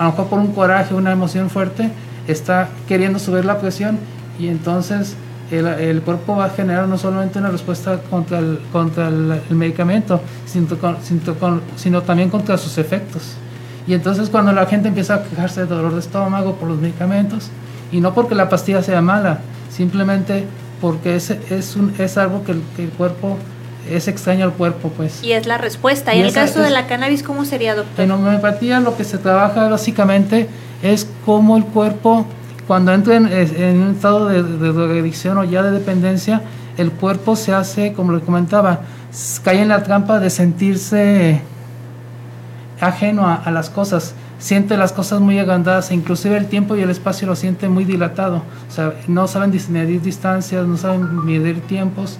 [0.00, 1.92] a lo mejor por un coraje, una emoción fuerte,
[2.26, 4.00] está queriendo subir la presión
[4.36, 5.14] y entonces
[5.50, 10.66] el, cuerpo va a generar no solamente una respuesta contra el, contra el, medicamento, sino,
[11.76, 13.34] sino también contra sus efectos.
[13.86, 17.50] Y entonces cuando la gente empieza a quejarse de dolor de estómago por los medicamentos,
[17.92, 20.44] y no porque la pastilla sea mala, simplemente
[20.80, 23.36] porque es, es, un, es algo que el, cuerpo
[23.90, 25.22] es extraño al cuerpo, pues.
[25.22, 26.14] Y es la respuesta.
[26.14, 28.04] ¿Y, en el caso de la cannabis cómo sería, doctor?
[28.04, 30.48] En homeopatía lo que se trabaja básicamente
[30.82, 32.26] es cómo el cuerpo,
[32.66, 36.42] cuando entra en, un estado de, de adicción o ya de dependencia,
[36.76, 38.80] el cuerpo se hace, como le comentaba,
[39.42, 41.42] cae en la trampa de sentirse
[42.80, 46.90] ajeno a, las cosas, siente las cosas muy agrandadas, e inclusive el tiempo y el
[46.90, 48.36] espacio lo siente muy dilatado,
[48.68, 52.18] o sea, no saben medir distancias, no saben medir tiempos,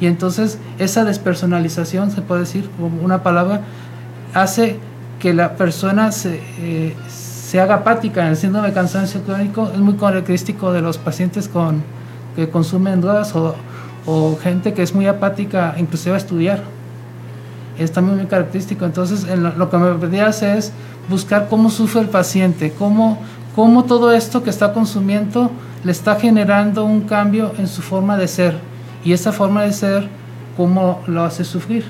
[0.00, 3.62] y entonces esa despersonalización, se puede decir como una palabra,
[4.34, 4.78] hace
[5.18, 6.94] que la persona se, eh,
[7.46, 8.28] se haga apática.
[8.28, 11.82] El síndrome de cansancio crónico es muy característico de los pacientes con,
[12.34, 13.54] que consumen drogas o,
[14.42, 16.62] gente que es muy apática, inclusive a estudiar
[17.76, 18.84] es también muy característico.
[18.84, 20.72] Entonces, lo que me pedía hacer es
[21.08, 23.18] buscar cómo sufre el paciente, cómo,
[23.54, 25.50] cómo todo esto que está consumiendo
[25.84, 28.58] le está generando un cambio en su forma de ser.
[29.04, 30.08] Y esa forma de ser,
[30.56, 31.84] cómo lo hace sufrir.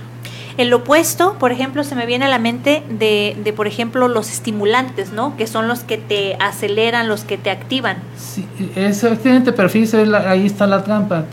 [0.56, 4.30] El opuesto, por ejemplo, se me viene a la mente de, de, por ejemplo, los
[4.30, 5.36] estimulantes, ¿no?
[5.36, 7.98] Que son los que te aceleran, los que te activan.
[8.16, 11.24] Sí, efectivamente, pero fíjese, ahí está la trampa.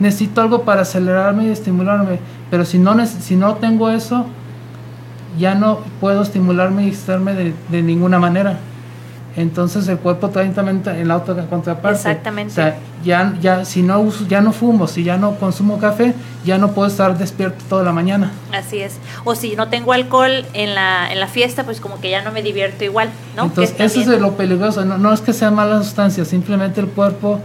[0.00, 2.18] necesito algo para acelerarme y estimularme
[2.54, 4.26] pero si no, si no tengo eso,
[5.36, 8.58] ya no puedo estimularme y estarme de, de ninguna manera.
[9.36, 11.98] Entonces el cuerpo también en la otra contraparte.
[11.98, 12.52] Exactamente.
[12.52, 16.14] O sea, ya, ya, si no uso, ya no fumo, si ya no consumo café,
[16.44, 18.30] ya no puedo estar despierto toda la mañana.
[18.52, 18.98] Así es.
[19.24, 22.30] O si no tengo alcohol en la, en la fiesta, pues como que ya no
[22.30, 23.44] me divierto igual, ¿no?
[23.44, 24.84] Entonces, eso es lo peligroso.
[24.84, 27.40] No, no es que sea mala sustancia, simplemente el cuerpo,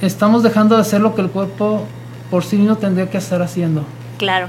[0.00, 1.84] estamos dejando de hacer lo que el cuerpo
[2.30, 3.84] por sí mismo tendría que estar haciendo.
[4.18, 4.48] Claro.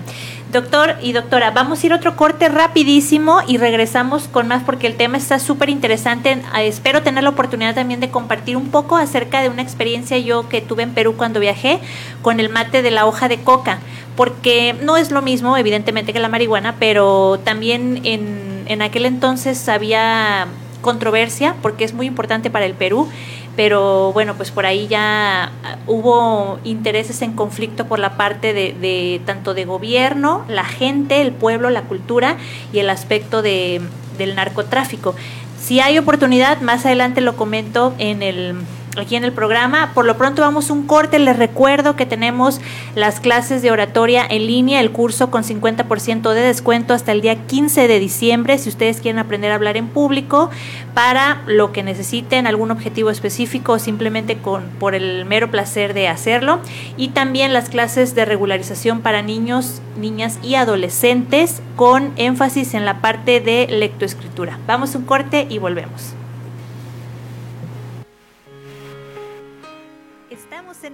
[0.52, 4.96] Doctor y doctora, vamos a ir otro corte rapidísimo y regresamos con más porque el
[4.96, 6.42] tema está súper interesante.
[6.54, 10.48] Ah, espero tener la oportunidad también de compartir un poco acerca de una experiencia yo
[10.48, 11.80] que tuve en Perú cuando viajé
[12.22, 13.80] con el mate de la hoja de coca,
[14.16, 19.68] porque no es lo mismo evidentemente que la marihuana, pero también en, en aquel entonces
[19.68, 20.48] había
[20.80, 23.10] controversia porque es muy importante para el Perú
[23.58, 29.20] pero bueno, pues por ahí ya ah, hubo intereses en conflicto por la parte de,
[29.26, 32.38] tanto de gobierno, la gente, el pueblo, la cultura
[32.72, 33.82] y el aspecto de,
[34.20, 35.16] del narcotráfico.
[35.60, 38.56] Si hay oportunidad, más adelante lo comento en el
[39.00, 39.92] aquí en el programa.
[39.94, 41.20] Por lo pronto vamos un corte.
[41.20, 42.60] Les recuerdo que tenemos
[42.96, 47.48] las clases de oratoria en línea, el curso con 50% de descuento hasta el día
[47.48, 48.58] 15 de diciembre.
[48.58, 50.50] Si ustedes quieren aprender a hablar en público
[50.94, 56.08] para lo que necesiten, algún objetivo específico o simplemente con, por el mero placer de
[56.08, 56.60] hacerlo.
[56.98, 63.02] Y también las clases de regularización para niños, niñas y adolescentes con énfasis en la
[63.02, 64.60] parte de lectoescritura.
[64.68, 66.14] Vamos un corte y volvemos.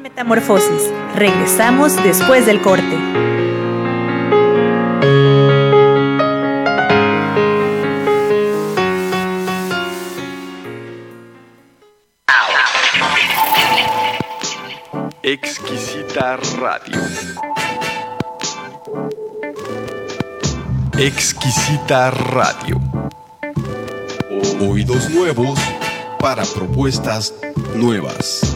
[0.03, 0.91] Metamorfosis.
[1.15, 2.97] Regresamos después del corte.
[15.23, 16.99] Exquisita Radio.
[20.97, 22.81] Exquisita Radio.
[24.59, 25.57] Oídos nuevos
[26.19, 27.33] para propuestas
[27.77, 28.53] nuevas.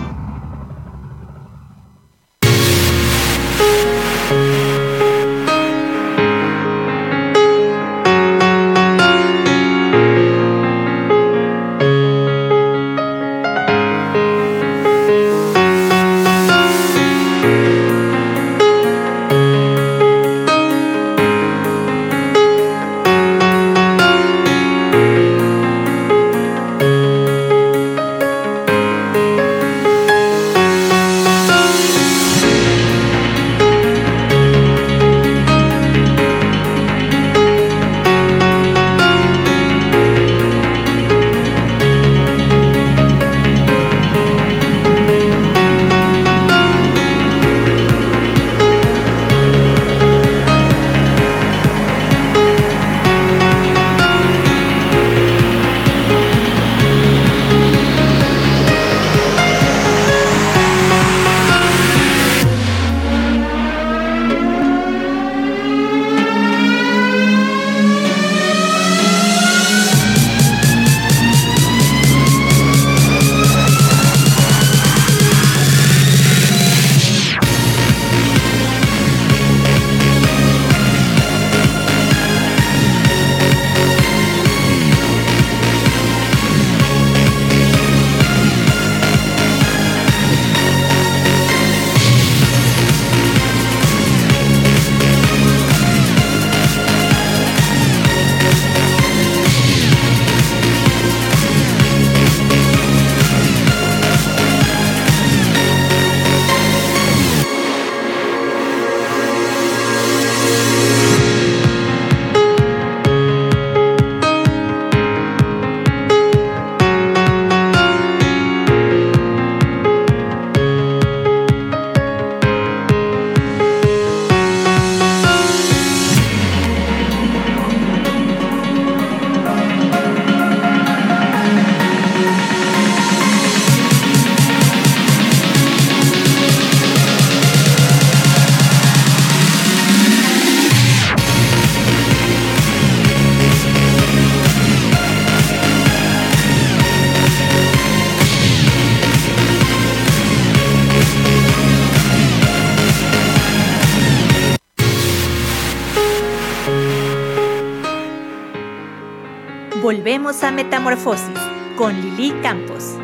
[160.51, 161.39] Metamorfosis
[161.77, 162.95] con Lili Campos.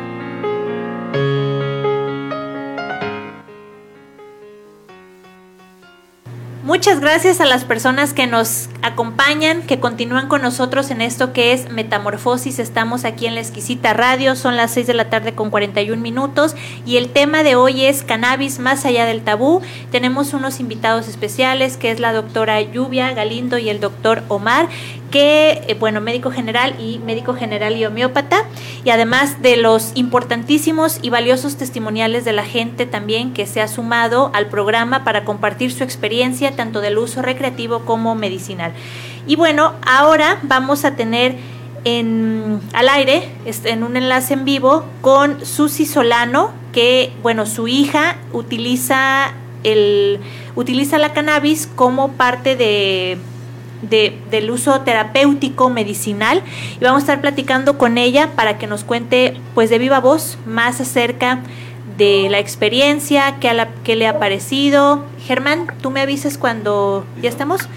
[6.64, 11.54] Muchas gracias a las personas que nos acompañan, que continúan con nosotros en esto que
[11.54, 12.58] es Metamorfosis.
[12.58, 16.54] Estamos aquí en la exquisita radio, son las 6 de la tarde con 41 minutos
[16.84, 19.62] y el tema de hoy es cannabis más allá del tabú.
[19.90, 24.68] Tenemos unos invitados especiales que es la doctora Lluvia Galindo y el doctor Omar
[25.14, 28.42] que, eh, bueno, médico general y médico general y homeópata,
[28.82, 33.68] y además de los importantísimos y valiosos testimoniales de la gente también que se ha
[33.68, 38.72] sumado al programa para compartir su experiencia tanto del uso recreativo como medicinal.
[39.26, 41.36] Y bueno, ahora vamos a tener
[41.84, 43.28] en, al aire,
[43.64, 50.20] en un enlace en vivo, con Susi Solano, que, bueno, su hija utiliza, el,
[50.56, 53.18] utiliza la cannabis como parte de
[53.90, 56.42] del uso terapéutico medicinal
[56.80, 60.38] y vamos a estar platicando con ella para que nos cuente pues de viva voz
[60.46, 61.40] más acerca
[61.98, 65.04] de la experiencia, qué, le ha parecido.
[65.26, 67.68] Germán, tú me avisas cuando ya estamos.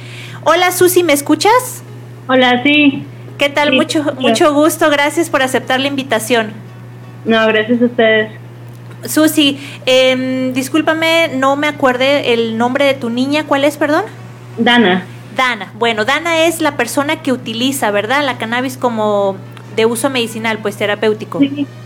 [0.43, 1.83] Hola Susi, ¿me escuchas?
[2.27, 3.03] Hola, sí.
[3.37, 3.73] ¿Qué tal?
[3.73, 6.53] mucho, mucho gusto, gracias por aceptar la invitación.
[7.25, 8.31] No, gracias a ustedes.
[9.05, 14.05] Susi, eh, discúlpame, no me acuerde el nombre de tu niña, ¿cuál es, perdón?
[14.57, 15.05] Dana.
[15.35, 15.71] Dana.
[15.75, 18.25] Bueno, Dana es la persona que utiliza, ¿verdad?
[18.25, 19.37] La cannabis como
[19.75, 21.39] de uso medicinal, pues terapéutico.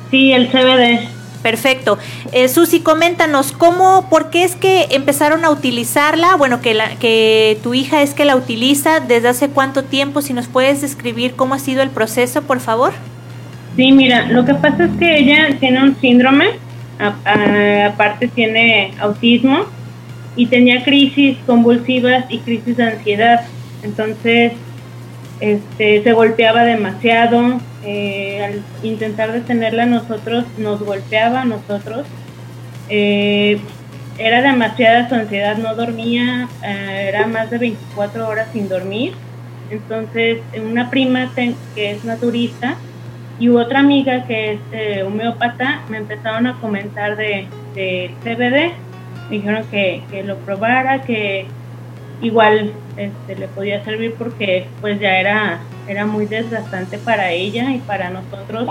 [0.09, 1.20] Sí, el CBD.
[1.41, 1.97] Perfecto.
[2.31, 6.35] Eh, Susi, coméntanos, ¿cómo, por qué es que empezaron a utilizarla?
[6.35, 10.21] Bueno, que, la, que tu hija es que la utiliza, ¿desde hace cuánto tiempo?
[10.21, 12.93] Si nos puedes describir cómo ha sido el proceso, por favor.
[13.75, 16.49] Sí, mira, lo que pasa es que ella tiene un síndrome,
[16.99, 19.65] aparte tiene autismo,
[20.35, 23.41] y tenía crisis convulsivas y crisis de ansiedad.
[23.83, 24.53] Entonces,
[25.39, 27.59] este, se golpeaba demasiado.
[27.83, 32.05] Eh, al intentar detenerla nosotros, nos golpeaba a nosotros.
[32.89, 33.59] Eh,
[34.17, 39.13] era demasiada su ansiedad, no dormía, eh, era más de 24 horas sin dormir.
[39.69, 42.75] Entonces, una prima que es naturista
[43.39, 47.47] y otra amiga que es homeópata me empezaron a comentar de,
[48.23, 48.73] CBD
[49.31, 51.45] me dijeron que, lo probara, que
[52.21, 55.59] igual este, le podía servir porque pues ya era,
[55.91, 58.67] era muy desgastante para ella y para nosotros,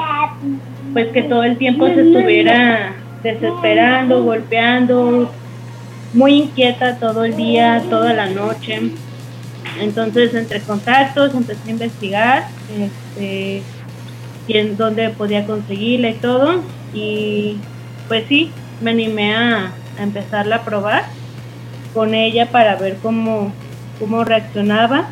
[0.92, 5.30] pues que todo el tiempo se estuviera desesperando, golpeando,
[6.14, 8.80] muy inquieta todo el día, toda la noche.
[9.80, 12.48] Entonces, entre contactos, empecé a investigar
[12.78, 13.62] este,
[14.76, 16.62] dónde podía conseguirla y todo.
[16.92, 17.58] Y
[18.08, 18.50] pues sí,
[18.80, 21.04] me animé a, empezarla a probar
[21.92, 23.52] con ella para ver cómo,
[23.98, 25.10] cómo reaccionaba,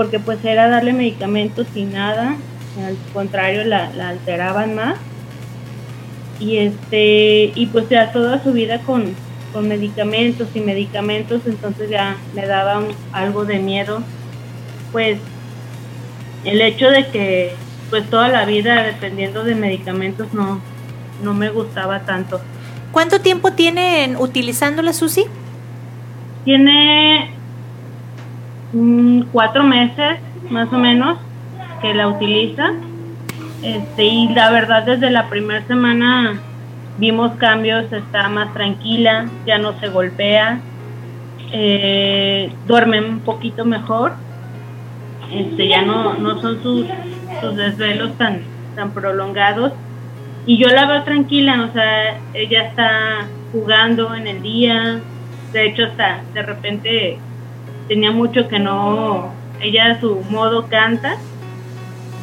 [0.00, 2.34] porque pues era darle medicamentos y nada,
[2.82, 4.94] al contrario la, alteraban más.
[6.38, 9.14] Y este, y pues ya toda su vida con,
[9.52, 12.82] con medicamentos y medicamentos, entonces ya me daba
[13.12, 14.02] algo de miedo,
[14.90, 15.18] pues
[16.46, 17.52] el hecho de que
[17.90, 20.62] pues toda la vida dependiendo de medicamentos no,
[21.22, 22.40] no me gustaba tanto.
[22.90, 25.26] ¿Cuánto tiempo tienen utilizándola, Susi?
[26.46, 27.38] Tiene
[29.32, 30.18] cuatro meses,
[30.50, 31.18] más o menos,
[31.80, 32.72] que la utiliza.
[33.62, 36.40] Este, y la verdad, desde la primera semana
[36.98, 40.60] vimos cambios, está más tranquila, ya no se golpea,
[41.52, 44.12] eh, duerme un poquito mejor,
[45.32, 46.86] este, ya no, no son sus,
[47.40, 48.40] sus desvelos tan,
[48.76, 49.72] tan prolongados
[50.46, 55.00] y yo la veo tranquila, o sea, ella está jugando en el día,
[55.52, 57.18] de hecho hasta de repente
[57.90, 61.16] tenía mucho que no, ella a su modo canta,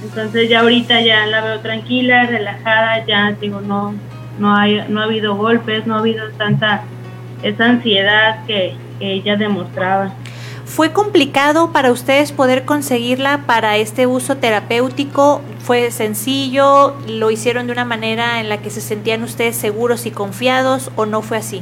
[0.01, 3.93] entonces ya ahorita ya la veo tranquila, relajada, ya digo, no,
[4.39, 6.83] no, hay, no ha habido golpes, no ha habido tanta
[7.43, 10.13] esa ansiedad que ella demostraba.
[10.63, 15.41] ¿Fue complicado para ustedes poder conseguirla para este uso terapéutico?
[15.59, 16.95] ¿Fue sencillo?
[17.09, 21.05] ¿Lo hicieron de una manera en la que se sentían ustedes seguros y confiados o
[21.05, 21.61] no fue así?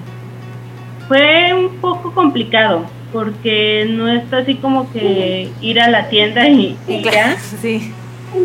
[1.07, 2.85] Fue un poco complicado
[3.15, 7.37] porque no es así como que ir a la tienda y, ya.
[7.61, 7.93] Sí.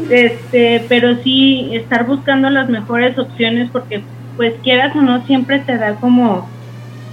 [0.08, 4.04] Este, pero sí estar buscando las mejores opciones porque
[4.36, 6.48] pues quieras o no siempre te da como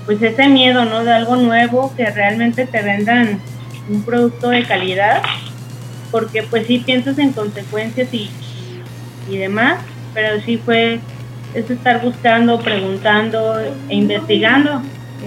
[0.06, 1.04] pues ese miedo, ¿no?
[1.04, 3.40] De algo nuevo, que realmente te vendan
[3.90, 5.24] un producto de calidad,
[6.12, 8.30] porque pues sí piensas en consecuencias y,
[9.32, 9.80] y demás,
[10.14, 11.00] pero sí fue
[11.56, 14.84] es estar buscando, preguntando e investigando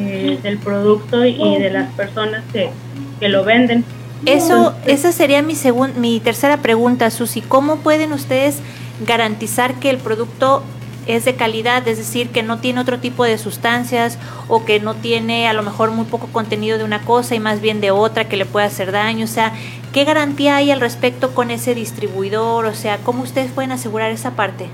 [0.09, 2.71] eh, del producto y de las personas que,
[3.19, 3.85] que lo venden.
[4.27, 5.55] Eso, esa sería mi,
[5.97, 7.41] mi tercera pregunta, Susi.
[7.41, 8.61] ¿Cómo pueden ustedes
[9.07, 10.63] garantizar que el producto
[11.07, 14.95] es de calidad, es decir, que no tiene otro tipo de sustancias o que no
[14.95, 18.29] tiene a lo mejor muy poco contenido de una cosa y más bien de otra
[18.29, 19.25] que le pueda hacer daño.
[19.25, 19.53] O sea,
[19.93, 22.67] ¿qué garantía hay al respecto con ese distribuidor?
[22.67, 24.67] O sea, ¿cómo ustedes pueden asegurar esa parte?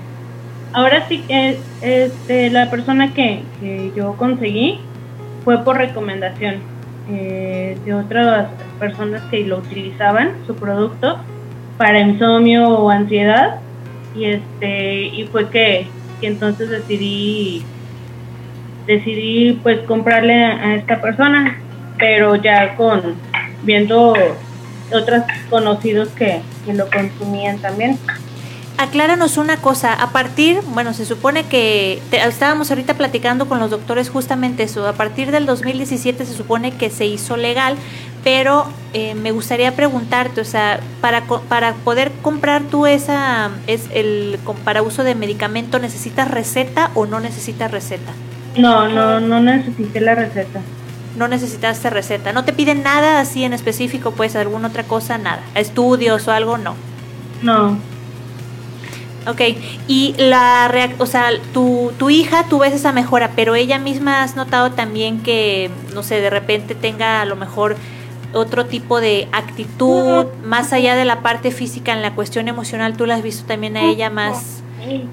[0.73, 3.41] Ahora sí, que este, la persona que,
[3.95, 4.79] yo conseguí
[5.47, 6.55] fue por recomendación
[7.09, 11.19] eh, de otras personas que lo utilizaban, su producto,
[11.77, 13.61] para insomnio o ansiedad.
[14.13, 15.87] Y, este, y fue que
[16.19, 17.63] que entonces decidí
[18.87, 21.57] decidí pues comprarle a esta persona,
[21.97, 23.15] pero ya con
[23.63, 24.15] viendo
[24.93, 26.41] otros conocidos que,
[26.73, 27.97] lo consumían también.
[28.77, 34.09] Acláranos una cosa, a partir, bueno, se supone que estábamos ahorita platicando con los doctores
[34.09, 37.75] justamente eso, a partir del 2017 se supone que se hizo legal,
[38.23, 44.37] pero eh, me gustaría preguntarte, o sea, para, para poder comprar tú esa, es el,
[44.63, 48.11] para uso de medicamento, ¿necesitas receta o no necesitas receta?
[48.57, 50.61] No, no, no necesité la receta.
[51.15, 52.31] No necesitaste receta.
[52.31, 55.17] ¿No te piden nada así en específico, pues alguna otra cosa?
[55.17, 55.41] Nada.
[55.55, 56.59] ¿Estudios o algo?
[56.59, 56.75] No.
[57.41, 57.77] No.
[59.29, 59.41] Ok,
[59.87, 64.35] y la o sea, tu, tu hija, tú ves esa mejora, pero ella misma has
[64.35, 67.75] notado también que, no sé, de repente tenga a lo mejor
[68.33, 73.05] otro tipo de actitud, más allá de la parte física, en la cuestión emocional, tú
[73.05, 74.63] la has visto también a ella más,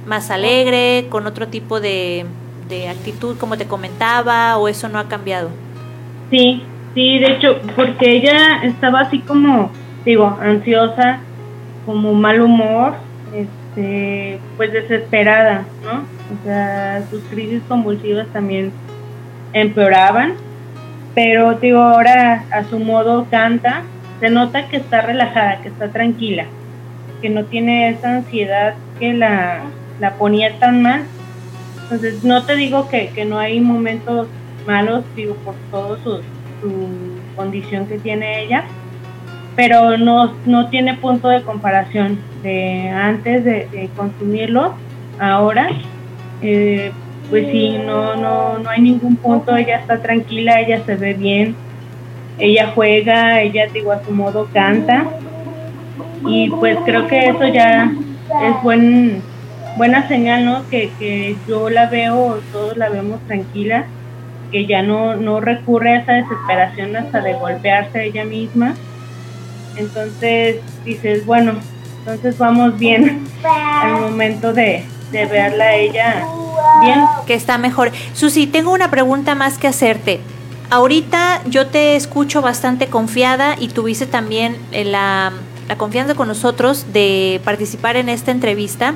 [0.07, 2.27] más alegre, con otro tipo de,
[2.69, 5.49] de actitud, como te comentaba, o eso no ha cambiado?
[6.31, 6.63] Sí,
[6.95, 9.71] sí, de hecho, porque ella estaba así como,
[10.05, 11.21] digo, ansiosa,
[11.87, 12.95] como mal humor,
[13.35, 13.64] este,
[14.57, 16.05] pues desesperada, ¿no?
[16.35, 18.73] O sea, sus crisis convulsivas también
[19.53, 20.35] empeoraban
[21.15, 23.83] pero digo, ahora a su modo canta,
[24.21, 26.47] se nota que está relajada, que está tranquila,
[27.23, 29.63] que no tiene esa ansiedad que la,
[30.19, 31.05] ponía tan mal.
[31.85, 34.27] Entonces, no te digo que, no hay momentos
[34.67, 36.21] malos, digo, por todo su,
[37.37, 38.65] condición que tiene ella,
[39.57, 44.75] pero no, no tiene punto de comparación de antes de, consumirlo,
[45.19, 45.69] ahora.
[46.43, 46.93] Eh,
[47.31, 51.57] pues sí, no, no, no hay ningún punto, ella está tranquila, ella se ve bien,
[52.39, 55.07] ella juega, ella digo a su modo canta
[56.27, 57.93] y pues creo que eso ya
[58.43, 59.23] es buen,
[59.77, 60.69] buena señal, ¿no?
[60.69, 63.85] Que, que yo la veo, todos la vemos tranquila,
[64.51, 68.75] que ya no, no recurre a esa desesperación hasta de golpearse a ella misma.
[69.77, 71.55] Entonces dices, bueno,
[72.01, 76.25] entonces vamos bien al momento de, de verla a ella
[76.83, 77.01] bien.
[77.27, 77.93] Que está mejor.
[78.15, 80.21] Susi, tengo una pregunta más que hacerte.
[80.71, 85.33] Ahorita yo te escucho bastante confiada y tuviste también eh, la,
[85.69, 88.95] la confianza con nosotros de participar en esta entrevista.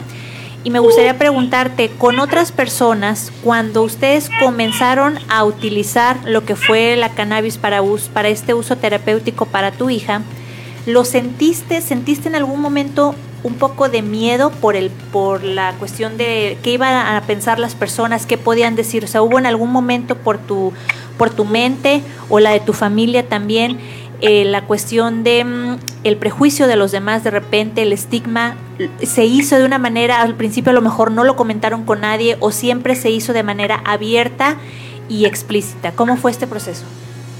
[0.64, 6.96] Y me gustaría preguntarte, con otras personas, cuando ustedes comenzaron a utilizar lo que fue
[6.96, 7.80] la cannabis para,
[8.12, 10.22] para este uso terapéutico para tu hija,
[10.89, 11.82] ¿lo sentiste?
[11.82, 13.14] ¿Sentiste en algún momento
[13.45, 17.74] un poco de miedo por el por la cuestión de qué iban a pensar las
[17.74, 20.72] personas, qué podían decir, o sea, hubo en algún momento por tu
[21.18, 23.78] por tu mente o la de tu familia también
[24.20, 28.57] eh, la cuestión de mm, el prejuicio de los demás de repente el estigma
[29.03, 32.36] se hizo de una manera al principio a lo mejor no lo comentaron con nadie
[32.41, 34.57] o siempre se hizo de manera abierta
[35.09, 36.84] y explícita cómo fue este proceso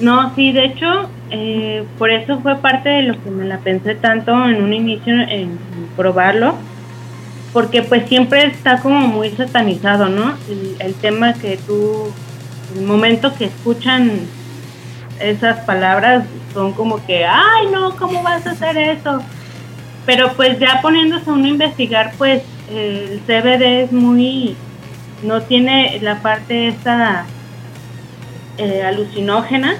[0.01, 3.97] no, sí, de hecho, eh, por eso fue parte de lo que me la pensé
[3.97, 5.59] tanto en un inicio en
[5.97, 6.55] probarlo,
[7.53, 10.35] porque pues siempre está como muy satanizado, ¿no?
[10.79, 12.13] El, tema que tú,
[12.77, 14.21] el momento que escuchan
[15.19, 16.25] esas palabras
[16.55, 19.21] son como que, ay, no, ¿cómo vas a hacer eso?
[20.07, 24.55] Pero pues ya poniéndose uno a investigar, pues el CBD es muy,
[25.25, 27.27] no tiene la parte esta
[28.59, 29.77] eh, alucinógena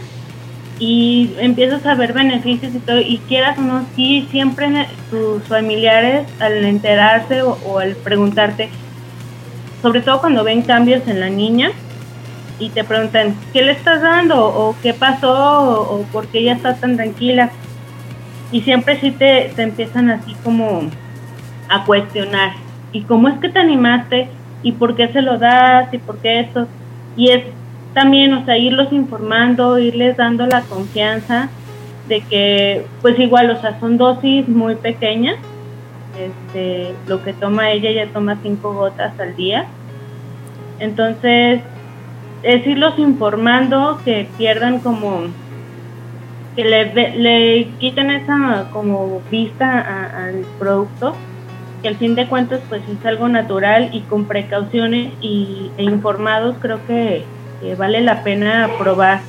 [0.79, 6.27] y empiezas a ver beneficios y todo, y quieras o no, sí, siempre tus familiares
[6.39, 8.69] al enterarse o, al preguntarte,
[9.83, 11.73] sobre todo cuando ven cambios en la niña
[12.61, 14.47] y te preguntan, ¿qué le estás dando?
[14.47, 17.51] o qué pasó o, por qué ella está tan tranquila.
[18.51, 20.83] Y siempre sí te, te empiezan así como
[21.69, 22.53] a cuestionar,
[22.93, 24.29] ¿y cómo es que te animaste?
[24.63, 25.93] ¿Y por qué se lo das?
[25.93, 26.67] ¿Y por qué eso?
[27.17, 27.43] Y es
[27.99, 31.49] también, o sea, irlos informando, irles dando la confianza
[32.07, 35.35] de que, pues igual, o sea, son dosis muy pequeñas.
[36.17, 39.67] Este, lo que toma ella ya toma cinco gotas al día.
[40.79, 41.61] Entonces,
[42.45, 45.23] es irlos informando que pierdan como
[46.55, 51.17] que le, le quiten esa como vista al producto,
[51.83, 56.55] que al fin de cuentas pues es algo natural y con precauciones y, e informados
[56.61, 57.25] creo que
[57.77, 59.21] vale la pena probar.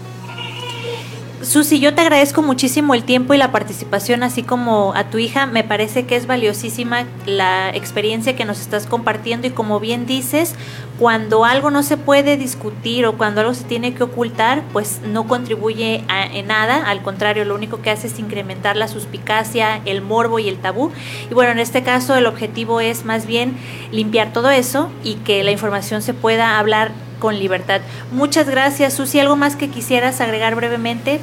[1.42, 5.46] Susi, yo te agradezco muchísimo el tiempo y la participación, así como a tu hija.
[5.46, 10.56] Me parece que es valiosísima la experiencia que nos estás compartiendo y como bien dices,
[11.00, 15.28] cuando algo no se puede discutir o cuando algo se tiene que ocultar, pues no
[15.28, 16.84] contribuye en nada.
[16.86, 20.92] Al contrario, lo único que hace es incrementar la suspicacia, el morbo y el tabú.
[21.32, 23.56] Y bueno, en este caso el objetivo es más bien
[23.94, 27.82] limpiar todo eso y que la información se pueda hablar con libertad.
[28.12, 29.20] Muchas gracias, Susi.
[29.20, 31.20] ¿Algo más que quisieras agregar brevemente?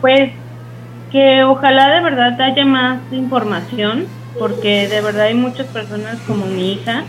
[0.00, 0.30] Pues
[1.10, 4.06] que ojalá de verdad haya más información,
[4.38, 7.04] porque de verdad hay muchas personas como mi hija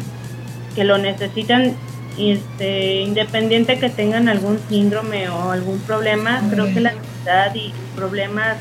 [0.76, 1.76] que lo necesitan
[2.18, 8.58] este, independiente que tengan algún síndrome o algún problema, creo que la ansiedad y problemas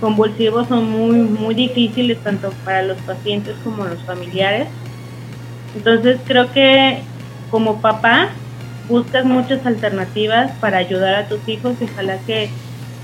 [0.00, 4.66] convulsivos son muy muy difíciles tanto para los pacientes como los familiares.
[5.76, 7.00] Entonces creo que
[7.50, 8.30] como papá
[8.90, 12.50] buscas muchas alternativas para ayudar a tus hijos y ojalá que,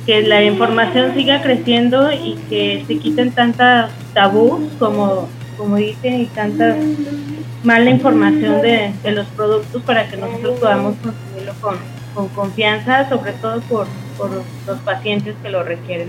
[0.06, 6.76] la información siga creciendo y que se quiten tantas tabús como, como dicen y tanta
[7.64, 11.76] mala información de, los productos para que nosotros podamos consumirlo con,
[12.14, 16.06] con confianza, sobre todo por, por los pacientes que lo requieren.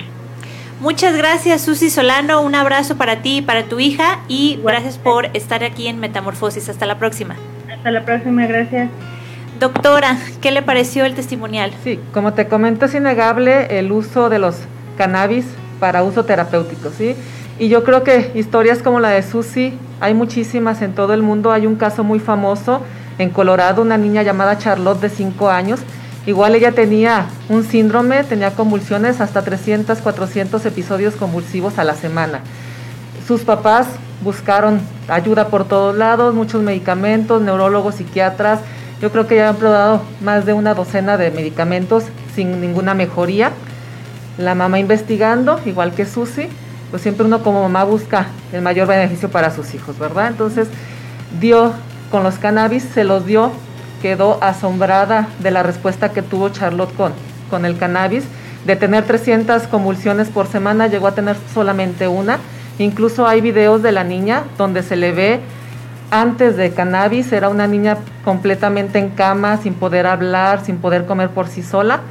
[0.79, 5.25] Muchas gracias Susi Solano, un abrazo para ti y para tu hija y gracias por
[5.33, 6.69] estar aquí en Metamorfosis.
[6.69, 7.35] Hasta la próxima.
[7.67, 8.89] Hasta la próxima, gracias.
[9.59, 11.71] Doctora, ¿qué le pareció el testimonial?
[11.83, 14.55] Sí, como te comento, es innegable el uso de los
[14.97, 15.45] cannabis
[15.79, 17.15] para uso terapéutico, ¿sí?
[17.57, 21.51] Y yo creo que historias como la de Susi, hay muchísimas en todo el mundo.
[21.51, 22.81] Hay un caso muy famoso
[23.17, 25.79] en Colorado, una niña llamada Charlotte de 5 años.
[26.27, 32.41] Igual ella tenía un síndrome, tenía convulsiones, hasta 300, 400 episodios convulsivos a la semana.
[33.25, 33.87] Sus papás
[34.21, 38.59] buscaron ayuda por todos lados, muchos medicamentos, neurólogos, psiquiatras,
[39.01, 43.51] yo creo que ya han probado más de una docena de medicamentos sin ninguna mejoría.
[44.37, 46.47] La mamá investigando, igual que Susi,
[46.89, 50.27] pues siempre uno como mamá busca el mayor beneficio para sus hijos, ¿verdad?
[50.27, 50.67] Entonces
[51.39, 51.73] dio
[52.09, 53.51] con los cannabis, se los dio,
[54.01, 57.13] quedó asombrada de la respuesta que tuvo Charlotte con,
[57.49, 58.23] con el cannabis.
[58.65, 62.39] De tener 300 convulsiones por semana, llegó a tener solamente una.
[62.79, 65.39] Incluso hay videos de la niña donde se le ve
[66.11, 71.29] antes de cannabis era una niña completamente en cama, sin poder hablar, sin poder comer
[71.29, 72.01] por sí sola.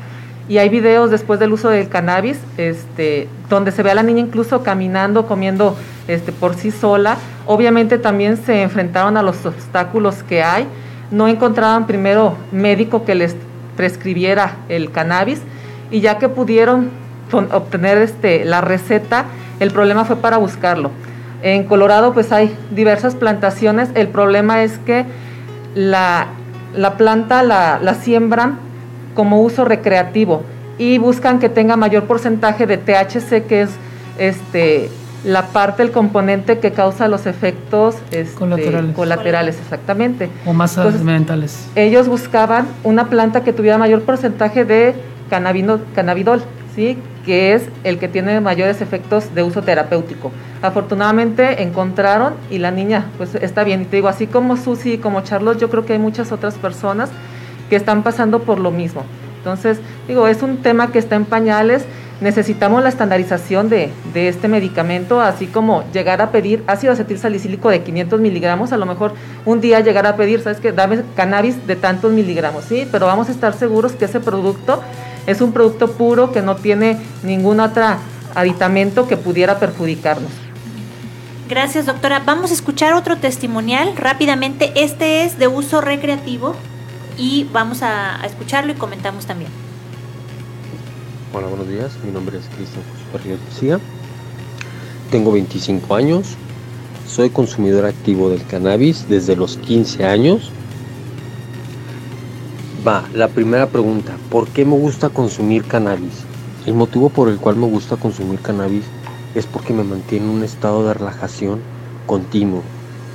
[0.49, 4.21] Y hay videos después del uso del cannabis, este, donde se ve a la niña
[4.21, 5.77] incluso caminando, comiendo
[6.07, 7.17] este, por sí sola.
[7.47, 10.67] Obviamente también se enfrentaron a los obstáculos que hay.
[11.11, 13.35] No encontraban primero médico que les
[13.77, 15.41] prescribiera el cannabis
[15.91, 16.91] y ya que pudieron
[17.33, 19.25] obtener este, la receta,
[19.59, 20.91] el problema fue para buscarlo.
[21.43, 23.91] En Colorado pues hay diversas plantaciones.
[23.95, 25.05] El problema es que
[25.75, 26.29] la,
[26.97, 28.59] planta la, la, siembran
[29.15, 30.43] como uso recreativo
[30.79, 33.71] y buscan que tenga mayor porcentaje de THC, que es
[34.19, 34.91] este,
[35.25, 38.35] la parte, el componente que causa los efectos este,
[38.95, 39.59] colaterales.
[39.59, 40.31] exactamente.
[40.47, 41.69] O más ambientales.
[41.75, 44.95] Ellos buscaban una planta que tuviera mayor porcentaje de
[45.29, 46.43] cannabidol,
[46.75, 46.99] ¿sí?
[47.27, 50.31] Que es el que tiene mayores efectos de uso terapéutico.
[50.63, 53.83] Afortunadamente encontraron y la niña pues está bien.
[53.83, 57.11] Y te digo, así como Susi como Charlotte, yo creo que hay muchas otras personas
[57.69, 59.03] que están pasando por lo mismo.
[59.39, 61.85] Entonces, digo, es un tema que está en pañales.
[62.21, 67.69] Necesitamos la estandarización de, de este medicamento, así como llegar a pedir ácido acetil salicílico
[67.69, 69.13] de 500 miligramos, a lo mejor
[69.45, 70.73] un día llegar a pedir, ¿sabes qué?
[70.73, 72.89] Dame cannabis de tantos miligramos, ¿sí?
[72.91, 74.81] Pero vamos a estar seguros que ese producto
[75.27, 77.85] es un producto puro que no tiene ningún otro
[78.35, 80.31] aditamento que pudiera perjudicarnos.
[81.49, 82.23] Gracias, doctora.
[82.25, 84.73] Vamos a escuchar otro testimonial rápidamente.
[84.75, 86.55] Este es de uso recreativo
[87.17, 89.51] y vamos a, escucharlo y comentamos también.
[91.33, 91.93] Hola, buenos días.
[92.05, 93.81] Mi nombre es Cristian José García.
[95.11, 96.35] Tengo 25 años.
[97.07, 100.51] Soy consumidor activo del cannabis desde los 15 años
[102.87, 106.25] Va, la primera pregunta, ¿por qué me gusta consumir cannabis?
[106.67, 108.85] El motivo por el cual me gusta consumir cannabis
[109.35, 111.59] es porque me mantiene en un estado de relajación
[112.07, 112.63] continuo,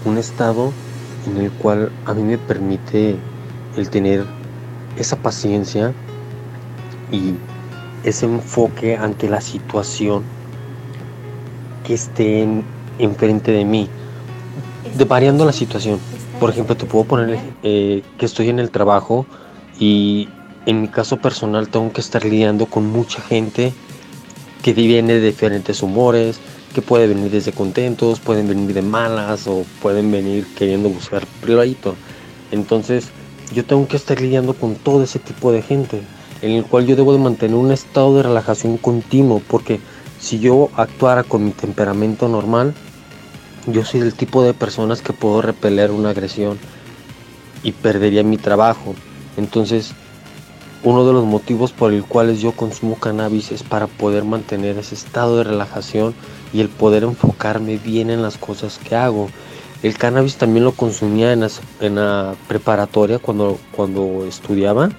[0.04, 0.74] un estado
[1.26, 3.16] en el cual a mí me permite
[3.78, 4.26] el tener
[4.98, 5.94] esa paciencia
[7.10, 7.36] y
[8.04, 10.24] ese enfoque ante la situación
[11.88, 12.46] que esté
[13.00, 13.88] enfrente de mí,
[15.08, 15.98] variando la situación.
[16.42, 19.26] Por ejemplo, te puedo poner eh, que estoy en el trabajo
[19.82, 20.30] y
[20.68, 23.74] en mi caso personal tengo que estar lidiando con mucha gente
[24.62, 26.40] que viene de diferentes humores,
[26.76, 31.96] que puede venir desde contentos, pueden venir de malas o pueden venir queriendo buscar pleito.
[32.52, 33.10] Entonces
[33.56, 36.04] yo tengo que estar lidiando con todo ese tipo de gente,
[36.44, 39.80] en el cual yo debo de mantener un estado de relajación continuo, porque
[40.20, 42.76] si yo actuara con mi temperamento normal,
[43.66, 46.60] yo soy el tipo de personas que puedo repeler una agresión
[47.64, 48.94] y perdería mi trabajo.
[49.38, 49.94] Entonces,
[50.84, 54.96] uno de los motivos por el cuales yo consumo cannabis es para poder mantener ese
[54.96, 56.16] estado de relajación
[56.54, 59.30] y el poder enfocarme bien en las cosas que hago.
[59.84, 64.90] El cannabis también lo consumía en la, preparatoria cuando, cuando estudiaba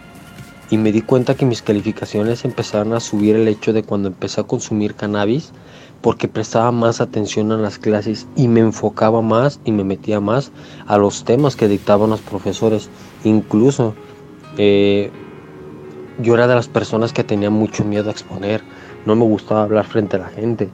[0.70, 4.40] y me di cuenta que mis calificaciones empezaron a subir el hecho de cuando empecé
[4.40, 5.52] a consumir cannabis
[6.00, 10.50] porque prestaba más atención a las clases y me enfocaba más y me metía más
[10.86, 12.88] a los temas que dictaban los profesores.
[13.22, 13.94] Incluso
[14.58, 15.10] eh,
[16.18, 18.62] yo era de las personas que tenía mucho miedo a exponer,
[19.06, 20.70] no me gustaba hablar frente a la gente.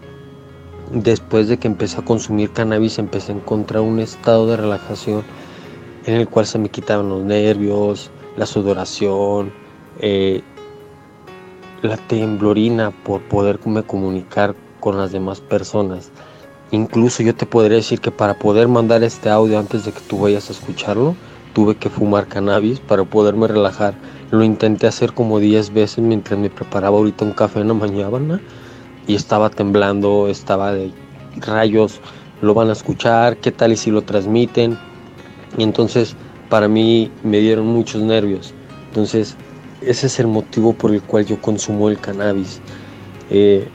[0.93, 5.23] Después de que empecé a consumir cannabis empecé a encontrar un estado de relajación
[6.07, 9.53] en el cual se me quitaban los nervios, la sudoración,
[10.01, 10.43] eh,
[11.83, 16.11] la temblorina por poderme comunicar con las demás personas.
[16.71, 20.21] Incluso yo te podría decir que para poder mandar este audio antes de que tú
[20.21, 21.15] vayas a escucharlo,
[21.59, 23.93] tuve que fumar cannabis para poderme relajar.
[24.31, 28.41] Lo intenté hacer como 10 veces mientras me preparaba ahorita un café en la mañana
[29.09, 30.93] y estaba temblando, estaba de
[31.41, 32.01] rayos,
[32.43, 34.79] lo van a escuchar, qué tal y si lo transmiten.
[35.57, 36.15] Y entonces
[36.49, 38.55] para mí me dieron muchos nervios.
[38.91, 39.35] Entonces
[39.81, 42.61] ese es el motivo por el cual yo consumo el cannabis.
[43.31, 43.67] Eh,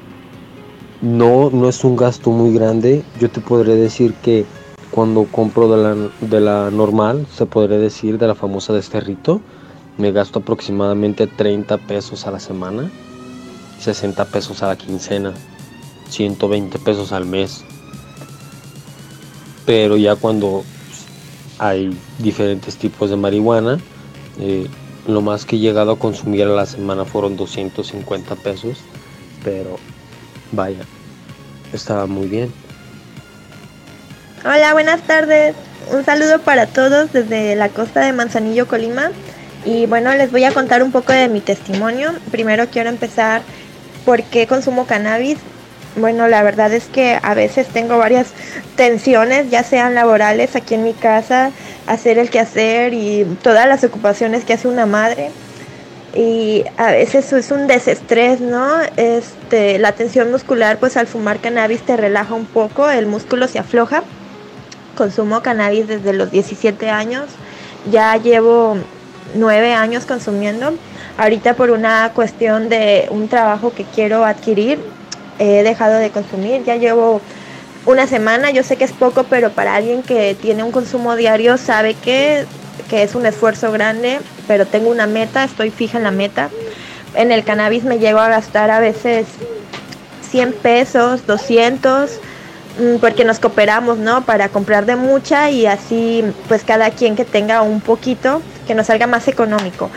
[1.01, 3.03] no, no es un gasto muy grande.
[3.19, 4.45] Yo te podré decir que
[4.93, 5.67] cuando compro
[6.21, 9.41] de la, normal, se podría decir de la famosa de este rito,
[9.97, 12.91] me gasto aproximadamente 30 pesos a la semana,
[13.79, 15.33] 60 pesos a la quincena,
[16.09, 17.63] 120 pesos al mes.
[19.65, 20.63] Pero ya cuando
[21.59, 23.79] hay diferentes tipos de marihuana,
[24.39, 24.67] eh,
[25.07, 28.77] lo más que he llegado a consumir a la semana fueron 250 pesos,
[29.43, 29.77] pero
[30.53, 30.85] Vaya,
[31.73, 32.53] estaba muy bien.
[34.45, 35.55] Hola, buenas tardes.
[35.93, 39.11] Un saludo para todos desde la costa de Manzanillo, Colima.
[39.63, 42.11] Y bueno, les voy a contar un poco de mi testimonio.
[42.29, 43.41] Primero quiero empezar
[44.03, 45.37] por qué consumo cannabis.
[45.95, 48.33] Bueno, la verdad es que a veces tengo varias
[48.75, 51.51] tensiones, ya sean laborales aquí en mi casa,
[51.87, 55.31] hacer el quehacer y todas las ocupaciones que hace una madre
[56.13, 58.81] y a veces es un desestrés, ¿no?
[58.97, 63.59] Este, la tensión muscular, pues al fumar cannabis te relaja un poco, el músculo se
[63.59, 64.03] afloja.
[64.95, 67.25] Consumo cannabis desde los 17 años,
[67.91, 68.77] ya llevo
[69.35, 70.73] 9 años consumiendo.
[71.17, 74.79] Ahorita por una cuestión de un trabajo que quiero adquirir,
[75.39, 77.21] he dejado de consumir, ya llevo
[77.85, 81.57] una semana, yo sé que es poco, pero para alguien que tiene un consumo diario
[81.57, 82.45] sabe que
[82.89, 86.49] que es un esfuerzo grande, pero tengo una meta, estoy fija en la meta.
[87.15, 89.25] En el cannabis me llego a gastar a veces
[90.29, 92.22] 100 pesos, 200, mm,
[92.99, 94.23] porque nos cooperamos, ¿no?
[94.25, 98.87] Para comprar de mucha y así, pues cada quien que tenga un poquito, que nos
[98.87, 99.89] salga más económico.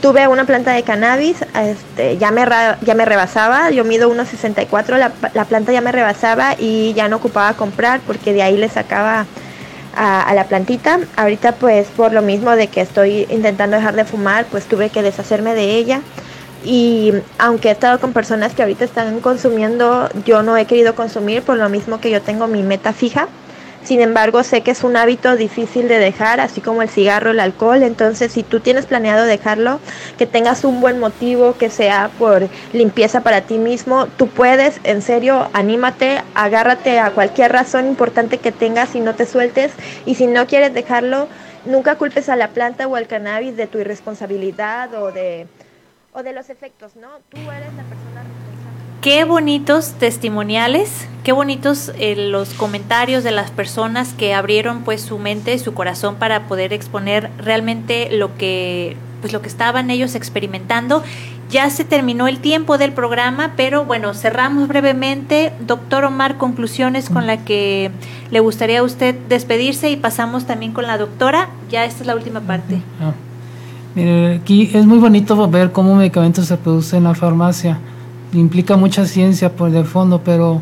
[0.00, 2.46] Tuve una planta de cannabis, este, ya, me,
[2.80, 7.16] ya me rebasaba, yo mido 1,64, la, la planta ya me rebasaba y ya no
[7.16, 9.26] ocupaba comprar porque de ahí le sacaba
[9.94, 11.00] a, la plantita.
[11.16, 15.02] Ahorita pues por lo mismo de que estoy intentando dejar de fumar, pues tuve que
[15.02, 16.00] deshacerme de ella.
[16.64, 21.42] Y aunque he estado con personas que ahorita están consumiendo, yo no he querido consumir
[21.42, 23.28] por lo mismo que yo tengo mi meta fija.
[23.82, 27.40] Sin embargo, sé que es un hábito difícil de dejar, así como el cigarro, el
[27.40, 27.82] alcohol.
[27.82, 29.80] Entonces, si tú tienes planeado dejarlo,
[30.18, 35.00] que tengas un buen motivo, que sea por limpieza para ti mismo, tú puedes, en
[35.00, 39.72] serio, anímate, agárrate a cualquier razón importante que tengas y no te sueltes.
[40.04, 41.26] Y si no quieres dejarlo,
[41.64, 45.46] nunca culpes a la planta o al cannabis de tu irresponsabilidad o de,
[46.12, 47.08] o de los efectos, ¿no?
[47.30, 48.24] Tú eres la persona
[49.00, 55.18] Qué bonitos testimoniales, qué bonitos eh, los comentarios de las personas que abrieron pues su
[55.18, 61.02] mente, su corazón para poder exponer realmente lo que pues lo que estaban ellos experimentando.
[61.48, 65.52] Ya se terminó el tiempo del programa, pero bueno, cerramos brevemente.
[65.60, 67.90] Doctor Omar, conclusiones con la que
[68.30, 71.48] le gustaría a usted despedirse y pasamos también con la doctora.
[71.70, 72.82] Ya esta es la última parte.
[73.00, 73.12] Ah,
[73.94, 77.78] mire, aquí es muy bonito ver cómo medicamentos se producen en la farmacia
[78.38, 80.60] implica mucha ciencia por de fondo, pero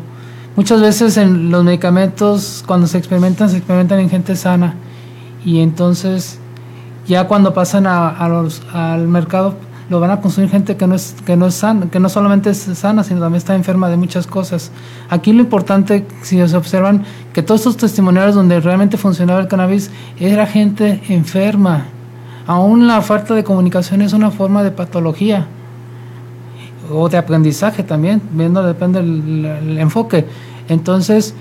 [0.55, 4.75] muchas veces en los medicamentos cuando se experimentan se experimentan en gente sana
[5.45, 6.39] y entonces
[7.07, 9.55] ya cuando pasan a, los, al mercado
[9.89, 12.51] lo van a consumir gente que no es que no es sana, que no solamente
[12.51, 14.71] es sana, sino también está enferma de muchas cosas.
[15.09, 17.03] Aquí lo importante, si se observan,
[17.33, 21.87] que todos estos testimoniales donde realmente funcionaba el cannabis era gente enferma.
[22.49, 25.45] Aún la falta de comunicación es una forma de patología
[26.91, 30.25] o de aprendizaje también, viendo depende del enfoque.
[30.67, 31.35] Entonces,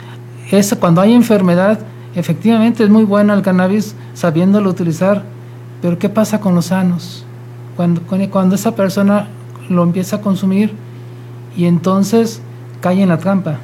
[0.50, 1.78] es, cuando hay enfermedad,
[2.14, 5.22] efectivamente es muy bueno el cannabis sabiéndolo utilizar,
[5.80, 7.24] pero ¿qué pasa con los sanos?
[7.74, 9.28] Cuando, cuando esa persona
[9.70, 10.74] lo empieza a consumir
[11.56, 12.42] y entonces
[12.82, 13.60] cae en la trampa.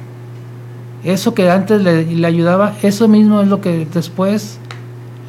[1.03, 4.57] Eso que antes le, le ayudaba, eso mismo es lo que después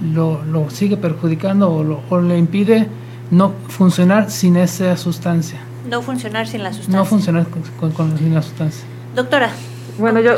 [0.01, 2.88] lo, lo sigue perjudicando o, o, le impide
[3.30, 5.59] no funcionar sin esa sustancia.
[5.88, 6.99] No funcionar sin la sustancia.
[6.99, 7.47] No funcionar
[7.78, 8.84] con, con, sin la sustancia.
[9.14, 9.51] Doctora.
[9.99, 10.32] Bueno, yo,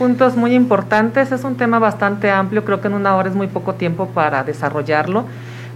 [0.00, 3.46] puntos muy importantes, es un tema bastante amplio, creo que en una hora es muy
[3.46, 5.24] poco tiempo para desarrollarlo.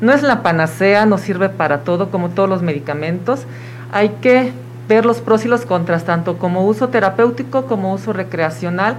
[0.00, 3.44] No es la panacea, no sirve para todo, como todos los medicamentos.
[3.92, 4.52] Hay que
[4.88, 8.96] ver los pros y los contras, tanto como uso terapéutico como uso recreacional.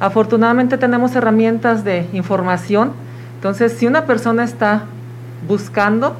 [0.00, 2.92] Afortunadamente tenemos herramientas de información,
[3.38, 4.82] entonces si una persona está
[5.46, 6.16] buscando,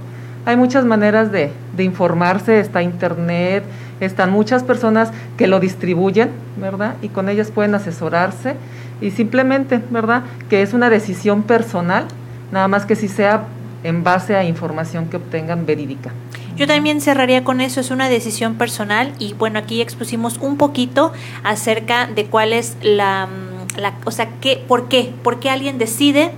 [0.47, 3.65] hay muchas maneras de, informarse, está internet,
[3.99, 6.95] están muchas personas que lo distribuyen, ¿verdad?
[7.03, 8.55] Y con ellas pueden asesorarse
[9.01, 10.23] y simplemente, ¿verdad?
[10.49, 12.07] Que es una decisión personal,
[12.53, 13.47] nada más que si sea
[13.83, 16.13] en base a información que obtengan verídica.
[16.57, 21.13] Yo también cerraría con eso, es una decisión personal y bueno, aquí expusimos un poquito
[21.43, 23.29] acerca de cuál es la,
[23.77, 26.31] la o sea, qué, por qué, por qué alguien decide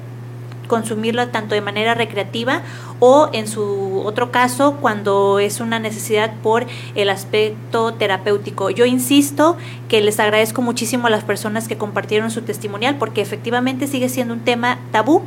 [0.70, 2.62] consumirlo tanto de manera recreativa
[3.00, 8.70] o en su otro caso cuando es una necesidad por el aspecto terapéutico.
[8.70, 9.56] Yo insisto
[9.88, 14.34] que les agradezco muchísimo a las personas que compartieron su testimonial porque efectivamente sigue siendo
[14.34, 15.22] un tema tabú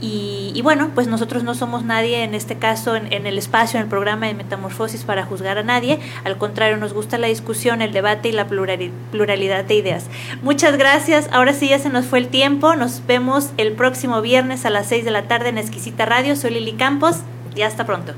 [0.00, 3.84] y, bueno, pues nosotros no somos nadie en este caso en, en, el espacio, en
[3.84, 7.92] el programa de Metamorfosis para juzgar a nadie, al contrario, nos gusta la discusión, el
[7.92, 10.06] debate y la pluralidad de ideas.
[10.42, 14.64] Muchas gracias, ahora sí ya se nos fue el tiempo, nos vemos el próximo viernes
[14.64, 17.15] a las 6 de la tarde en Exquisita Radio, soy Lili Campos
[17.56, 18.12] y hasta pronto.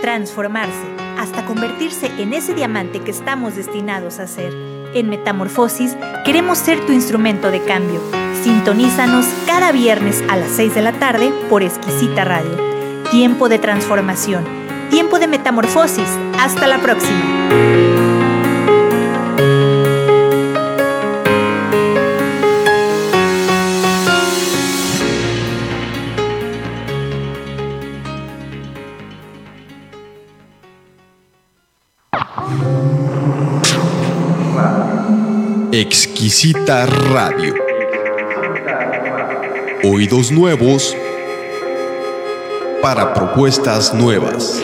[0.00, 0.72] Transformarse
[1.16, 4.52] hasta convertirse en ese diamante que estamos destinados a ser.
[4.94, 8.00] En Metamorfosis queremos ser tu instrumento de cambio.
[8.42, 12.71] Sintonízanos cada viernes a las 6 de la tarde por Exquisita Radio.
[13.12, 14.42] Tiempo de transformación,
[14.88, 16.08] tiempo de metamorfosis.
[16.38, 17.20] Hasta la próxima.
[35.70, 37.54] Exquisita Radio.
[39.84, 40.96] Oídos nuevos
[42.82, 44.60] para propuestas nuevas.